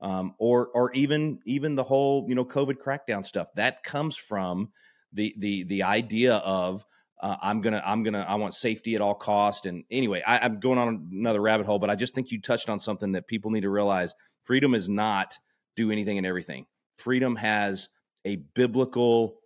um, 0.00 0.34
or 0.38 0.68
or 0.74 0.92
even 0.92 1.38
even 1.44 1.76
the 1.76 1.84
whole 1.84 2.26
you 2.28 2.34
know 2.34 2.44
COVID 2.44 2.78
crackdown 2.78 3.24
stuff. 3.24 3.48
That 3.54 3.84
comes 3.84 4.16
from 4.16 4.70
the 5.12 5.34
the 5.38 5.62
the 5.64 5.84
idea 5.84 6.34
of 6.36 6.84
uh, 7.20 7.36
I'm 7.42 7.60
gonna 7.60 7.82
I'm 7.84 8.02
gonna 8.02 8.24
I 8.28 8.34
want 8.36 8.54
safety 8.54 8.94
at 8.94 9.00
all 9.00 9.14
cost. 9.14 9.66
And 9.66 9.84
anyway, 9.90 10.22
I, 10.26 10.38
I'm 10.38 10.60
going 10.60 10.78
on 10.78 11.08
another 11.12 11.40
rabbit 11.40 11.66
hole, 11.66 11.78
but 11.78 11.90
I 11.90 11.96
just 11.96 12.14
think 12.14 12.30
you 12.30 12.40
touched 12.40 12.68
on 12.68 12.78
something 12.78 13.12
that 13.12 13.26
people 13.26 13.50
need 13.50 13.62
to 13.62 13.70
realize 13.70 14.14
Freedom 14.46 14.74
is 14.74 14.88
not 14.88 15.38
do 15.74 15.90
anything 15.90 16.18
and 16.18 16.26
everything. 16.26 16.66
Freedom 16.98 17.34
has 17.36 17.88
a 18.24 18.36
biblical 18.54 19.38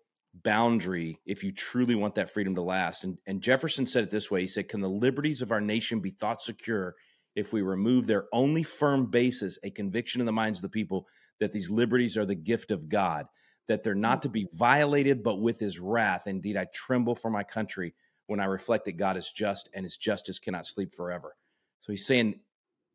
boundary 0.44 1.18
if 1.26 1.42
you 1.42 1.52
truly 1.52 1.94
want 1.94 2.14
that 2.14 2.30
freedom 2.30 2.54
to 2.54 2.62
last. 2.62 3.02
And, 3.02 3.18
and 3.26 3.42
Jefferson 3.42 3.86
said 3.86 4.04
it 4.04 4.10
this 4.10 4.30
way 4.30 4.42
He 4.42 4.46
said, 4.46 4.68
Can 4.68 4.80
the 4.80 4.88
liberties 4.88 5.42
of 5.42 5.52
our 5.52 5.60
nation 5.60 6.00
be 6.00 6.10
thought 6.10 6.42
secure 6.42 6.94
if 7.34 7.52
we 7.52 7.62
remove 7.62 8.06
their 8.06 8.26
only 8.32 8.62
firm 8.62 9.06
basis, 9.06 9.58
a 9.62 9.70
conviction 9.70 10.20
in 10.20 10.26
the 10.26 10.32
minds 10.32 10.58
of 10.58 10.62
the 10.62 10.68
people 10.68 11.06
that 11.38 11.52
these 11.52 11.70
liberties 11.70 12.18
are 12.18 12.26
the 12.26 12.34
gift 12.34 12.70
of 12.70 12.88
God, 12.88 13.26
that 13.70 13.82
they're 13.82 13.94
not 13.94 14.22
to 14.22 14.28
be 14.28 14.48
violated, 14.52 15.22
but 15.22 15.36
with 15.40 15.58
his 15.58 15.78
wrath? 15.78 16.26
Indeed, 16.26 16.56
I 16.56 16.66
tremble 16.74 17.14
for 17.14 17.30
my 17.30 17.44
country 17.44 17.94
when 18.26 18.40
I 18.40 18.44
reflect 18.44 18.84
that 18.84 18.96
God 18.96 19.16
is 19.16 19.30
just 19.30 19.68
and 19.74 19.84
his 19.84 19.96
justice 19.96 20.38
cannot 20.38 20.66
sleep 20.66 20.94
forever. 20.94 21.36
So 21.80 21.92
he's 21.92 22.06
saying 22.06 22.40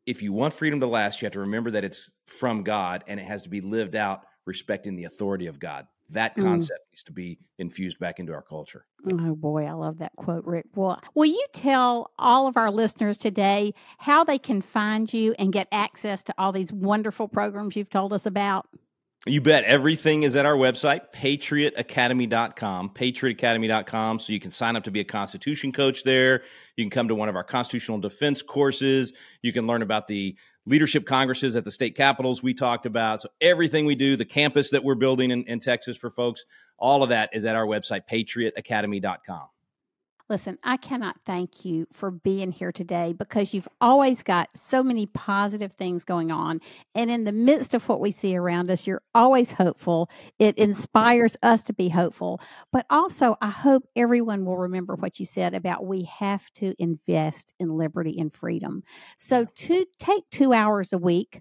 if 0.06 0.22
you 0.22 0.32
want 0.32 0.54
freedom 0.54 0.78
to 0.80 0.86
last, 0.86 1.20
you 1.20 1.26
have 1.26 1.32
to 1.32 1.40
remember 1.40 1.70
that 1.72 1.84
it's 1.84 2.14
from 2.26 2.62
God 2.62 3.04
and 3.06 3.18
it 3.18 3.24
has 3.24 3.42
to 3.42 3.48
be 3.48 3.60
lived 3.60 3.96
out 3.96 4.24
respecting 4.44 4.94
the 4.94 5.04
authority 5.04 5.46
of 5.46 5.58
God. 5.58 5.86
That 6.10 6.36
mm. 6.36 6.44
concept 6.44 6.80
mm. 6.80 6.92
needs 6.92 7.02
to 7.04 7.12
be 7.12 7.38
infused 7.58 7.98
back 7.98 8.20
into 8.20 8.32
our 8.32 8.42
culture. 8.42 8.86
Oh 9.12 9.34
boy, 9.34 9.64
I 9.64 9.72
love 9.72 9.98
that 9.98 10.12
quote, 10.16 10.44
Rick. 10.44 10.66
Well, 10.74 11.00
will 11.14 11.26
you 11.26 11.44
tell 11.52 12.12
all 12.18 12.46
of 12.46 12.56
our 12.56 12.70
listeners 12.70 13.18
today 13.18 13.74
how 13.98 14.22
they 14.22 14.38
can 14.38 14.60
find 14.60 15.12
you 15.12 15.34
and 15.38 15.52
get 15.52 15.66
access 15.72 16.22
to 16.24 16.34
all 16.38 16.52
these 16.52 16.72
wonderful 16.72 17.28
programs 17.28 17.76
you've 17.76 17.90
told 17.90 18.12
us 18.12 18.26
about? 18.26 18.68
You 19.28 19.40
bet. 19.40 19.64
Everything 19.64 20.22
is 20.22 20.36
at 20.36 20.46
our 20.46 20.54
website, 20.54 21.12
patriotacademy.com, 21.12 22.90
patriotacademy.com. 22.90 24.20
So 24.20 24.32
you 24.32 24.38
can 24.38 24.52
sign 24.52 24.76
up 24.76 24.84
to 24.84 24.92
be 24.92 25.00
a 25.00 25.04
Constitution 25.04 25.72
coach 25.72 26.04
there. 26.04 26.44
You 26.76 26.84
can 26.84 26.90
come 26.90 27.08
to 27.08 27.16
one 27.16 27.28
of 27.28 27.34
our 27.34 27.42
constitutional 27.42 27.98
defense 27.98 28.40
courses. 28.40 29.12
You 29.42 29.52
can 29.52 29.66
learn 29.66 29.82
about 29.82 30.06
the 30.06 30.36
leadership 30.64 31.06
congresses 31.06 31.56
at 31.56 31.64
the 31.64 31.72
state 31.72 31.96
capitals 31.96 32.40
we 32.40 32.54
talked 32.54 32.86
about. 32.86 33.20
So 33.20 33.28
everything 33.40 33.84
we 33.84 33.96
do, 33.96 34.14
the 34.14 34.24
campus 34.24 34.70
that 34.70 34.84
we're 34.84 34.94
building 34.94 35.32
in, 35.32 35.42
in 35.44 35.58
Texas 35.58 35.96
for 35.96 36.08
folks, 36.08 36.44
all 36.78 37.02
of 37.02 37.08
that 37.08 37.30
is 37.32 37.44
at 37.46 37.56
our 37.56 37.66
website, 37.66 38.02
patriotacademy.com. 38.08 39.48
Listen, 40.28 40.58
I 40.64 40.76
cannot 40.76 41.20
thank 41.24 41.64
you 41.64 41.86
for 41.92 42.10
being 42.10 42.50
here 42.50 42.72
today 42.72 43.12
because 43.12 43.54
you've 43.54 43.68
always 43.80 44.24
got 44.24 44.48
so 44.56 44.82
many 44.82 45.06
positive 45.06 45.72
things 45.74 46.02
going 46.02 46.32
on. 46.32 46.60
And 46.96 47.12
in 47.12 47.22
the 47.22 47.32
midst 47.32 47.74
of 47.74 47.88
what 47.88 48.00
we 48.00 48.10
see 48.10 48.36
around 48.36 48.68
us, 48.68 48.88
you're 48.88 49.02
always 49.14 49.52
hopeful. 49.52 50.10
It 50.40 50.58
inspires 50.58 51.36
us 51.44 51.62
to 51.64 51.72
be 51.72 51.88
hopeful. 51.88 52.40
But 52.72 52.86
also, 52.90 53.36
I 53.40 53.50
hope 53.50 53.84
everyone 53.94 54.44
will 54.44 54.58
remember 54.58 54.96
what 54.96 55.20
you 55.20 55.24
said 55.24 55.54
about 55.54 55.86
we 55.86 56.02
have 56.04 56.50
to 56.54 56.74
invest 56.80 57.54
in 57.60 57.76
liberty 57.76 58.18
and 58.18 58.34
freedom. 58.34 58.82
So, 59.18 59.44
to 59.44 59.86
take 60.00 60.24
two 60.30 60.52
hours 60.52 60.92
a 60.92 60.98
week, 60.98 61.40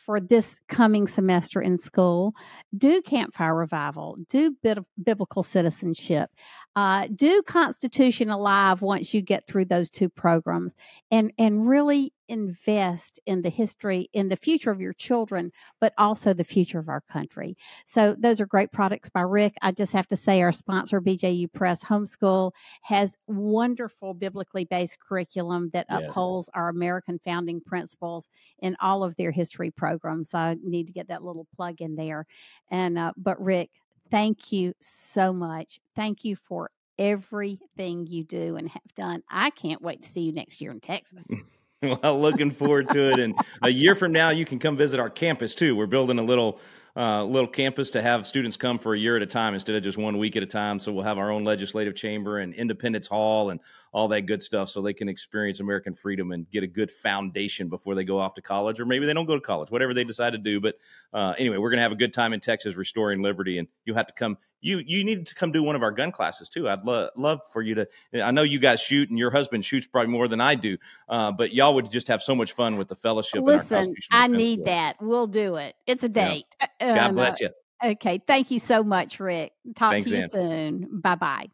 for 0.00 0.18
this 0.18 0.58
coming 0.68 1.06
semester 1.06 1.60
in 1.60 1.76
school, 1.76 2.34
do 2.76 3.02
Campfire 3.02 3.54
Revival, 3.54 4.16
do 4.28 4.56
bit 4.62 4.78
of 4.78 4.86
biblical 5.02 5.42
citizenship. 5.42 6.30
Uh, 6.76 7.08
do 7.14 7.42
Constitution 7.42 8.30
Alive 8.30 8.80
once 8.80 9.12
you 9.12 9.22
get 9.22 9.46
through 9.46 9.64
those 9.64 9.90
two 9.90 10.08
programs, 10.08 10.74
and 11.10 11.32
and 11.38 11.68
really 11.68 12.12
invest 12.30 13.18
in 13.26 13.42
the 13.42 13.50
history, 13.50 14.08
in 14.12 14.28
the 14.28 14.36
future 14.36 14.70
of 14.70 14.80
your 14.80 14.92
children, 14.92 15.50
but 15.80 15.92
also 15.98 16.32
the 16.32 16.44
future 16.44 16.78
of 16.78 16.88
our 16.88 17.00
country. 17.00 17.56
So 17.84 18.14
those 18.16 18.40
are 18.40 18.46
great 18.46 18.70
products 18.70 19.10
by 19.10 19.22
Rick. 19.22 19.56
I 19.62 19.72
just 19.72 19.92
have 19.92 20.06
to 20.08 20.16
say, 20.16 20.40
our 20.40 20.52
sponsor, 20.52 21.00
BJU 21.00 21.52
Press 21.52 21.82
Homeschool, 21.82 22.52
has 22.82 23.16
wonderful 23.26 24.14
biblically 24.14 24.64
based 24.64 24.98
curriculum 25.00 25.70
that 25.72 25.86
yes. 25.90 26.04
upholds 26.04 26.48
our 26.54 26.68
American 26.68 27.18
founding 27.18 27.60
principles 27.60 28.28
in 28.60 28.76
all 28.80 29.02
of 29.02 29.16
their 29.16 29.32
history 29.32 29.72
programs. 29.72 30.30
So 30.30 30.38
I 30.38 30.56
need 30.62 30.86
to 30.86 30.92
get 30.92 31.08
that 31.08 31.24
little 31.24 31.48
plug 31.56 31.80
in 31.80 31.96
there. 31.96 32.26
And 32.70 32.96
uh, 32.96 33.12
but 33.16 33.42
Rick, 33.42 33.70
thank 34.10 34.52
you 34.52 34.74
so 34.80 35.32
much. 35.32 35.80
Thank 35.94 36.24
you 36.24 36.36
for 36.36 36.70
everything 36.98 38.06
you 38.06 38.24
do 38.24 38.56
and 38.56 38.68
have 38.68 38.94
done. 38.94 39.22
I 39.30 39.50
can't 39.50 39.80
wait 39.80 40.02
to 40.02 40.08
see 40.08 40.20
you 40.20 40.32
next 40.32 40.60
year 40.60 40.70
in 40.70 40.80
Texas. 40.80 41.28
well, 41.82 42.20
looking 42.20 42.50
forward 42.50 42.90
to 42.90 43.12
it. 43.12 43.18
And 43.18 43.34
a 43.62 43.70
year 43.70 43.94
from 43.94 44.12
now, 44.12 44.30
you 44.30 44.44
can 44.44 44.58
come 44.58 44.76
visit 44.76 45.00
our 45.00 45.10
campus 45.10 45.54
too. 45.54 45.74
We're 45.74 45.86
building 45.86 46.18
a 46.18 46.22
little 46.22 46.60
uh, 47.00 47.24
little 47.24 47.48
campus 47.48 47.92
to 47.92 48.02
have 48.02 48.26
students 48.26 48.58
come 48.58 48.78
for 48.78 48.92
a 48.92 48.98
year 48.98 49.16
at 49.16 49.22
a 49.22 49.26
time 49.26 49.54
instead 49.54 49.74
of 49.74 49.82
just 49.82 49.96
one 49.96 50.18
week 50.18 50.36
at 50.36 50.42
a 50.42 50.46
time. 50.46 50.78
So 50.78 50.92
we'll 50.92 51.04
have 51.04 51.16
our 51.16 51.30
own 51.30 51.44
legislative 51.44 51.94
chamber 51.94 52.40
and 52.40 52.52
Independence 52.52 53.06
Hall 53.06 53.48
and 53.48 53.58
all 53.92 54.08
that 54.08 54.22
good 54.22 54.42
stuff 54.42 54.68
so 54.68 54.82
they 54.82 54.92
can 54.92 55.08
experience 55.08 55.60
American 55.60 55.94
freedom 55.94 56.30
and 56.30 56.48
get 56.50 56.62
a 56.62 56.66
good 56.66 56.90
foundation 56.90 57.68
before 57.68 57.94
they 57.94 58.04
go 58.04 58.20
off 58.20 58.34
to 58.34 58.42
college, 58.42 58.78
or 58.78 58.84
maybe 58.84 59.06
they 59.06 59.14
don't 59.14 59.24
go 59.24 59.34
to 59.34 59.40
college, 59.40 59.70
whatever 59.70 59.94
they 59.94 60.04
decide 60.04 60.34
to 60.34 60.38
do. 60.38 60.60
But 60.60 60.76
uh, 61.12 61.34
anyway, 61.38 61.56
we're 61.56 61.70
going 61.70 61.78
to 61.78 61.82
have 61.82 61.90
a 61.90 61.96
good 61.96 62.12
time 62.12 62.34
in 62.34 62.40
Texas 62.40 62.76
restoring 62.76 63.22
liberty, 63.22 63.56
and 63.56 63.66
you'll 63.86 63.96
have 63.96 64.06
to 64.06 64.14
come. 64.14 64.36
You 64.60 64.82
you 64.84 65.02
need 65.02 65.26
to 65.26 65.34
come 65.34 65.52
do 65.52 65.62
one 65.62 65.76
of 65.76 65.82
our 65.82 65.90
gun 65.90 66.12
classes 66.12 66.50
too. 66.50 66.68
I'd 66.68 66.84
lo- 66.84 67.08
love 67.16 67.40
for 67.50 67.62
you 67.62 67.76
to. 67.76 67.88
I 68.22 68.30
know 68.30 68.42
you 68.42 68.58
guys 68.58 68.80
shoot, 68.80 69.08
and 69.08 69.18
your 69.18 69.30
husband 69.30 69.64
shoots 69.64 69.86
probably 69.86 70.12
more 70.12 70.28
than 70.28 70.40
I 70.40 70.54
do, 70.54 70.76
uh, 71.08 71.32
but 71.32 71.54
y'all 71.54 71.74
would 71.74 71.90
just 71.90 72.08
have 72.08 72.20
so 72.20 72.34
much 72.34 72.52
fun 72.52 72.76
with 72.76 72.88
the 72.88 72.96
fellowship. 72.96 73.42
Listen, 73.42 73.94
I 74.10 74.26
need 74.26 74.66
that. 74.66 75.00
We'll 75.00 75.26
do 75.26 75.56
it. 75.56 75.74
It's 75.86 76.04
a 76.04 76.08
date. 76.10 76.44
Yeah. 76.60 76.66
God 76.94 77.14
bless 77.14 77.40
you. 77.40 77.50
Okay. 77.82 78.20
Thank 78.26 78.50
you 78.50 78.58
so 78.58 78.82
much, 78.82 79.20
Rick. 79.20 79.52
Talk 79.74 79.92
Thanks, 79.92 80.10
to 80.10 80.16
you 80.16 80.28
Zan. 80.28 80.30
soon. 80.30 81.00
Bye 81.00 81.14
bye. 81.14 81.46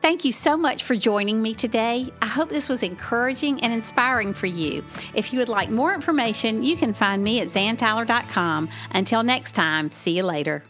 Thank 0.00 0.24
you 0.24 0.32
so 0.32 0.56
much 0.56 0.84
for 0.84 0.94
joining 0.94 1.42
me 1.42 1.54
today. 1.54 2.10
I 2.22 2.26
hope 2.26 2.48
this 2.48 2.68
was 2.68 2.82
encouraging 2.82 3.62
and 3.62 3.72
inspiring 3.72 4.32
for 4.32 4.46
you. 4.46 4.84
If 5.12 5.32
you 5.32 5.40
would 5.40 5.48
like 5.48 5.70
more 5.70 5.92
information, 5.92 6.62
you 6.62 6.76
can 6.76 6.94
find 6.94 7.22
me 7.22 7.40
at 7.40 7.48
zantyler.com. 7.48 8.70
Until 8.92 9.22
next 9.22 9.52
time, 9.52 9.90
see 9.90 10.16
you 10.16 10.22
later. 10.22 10.64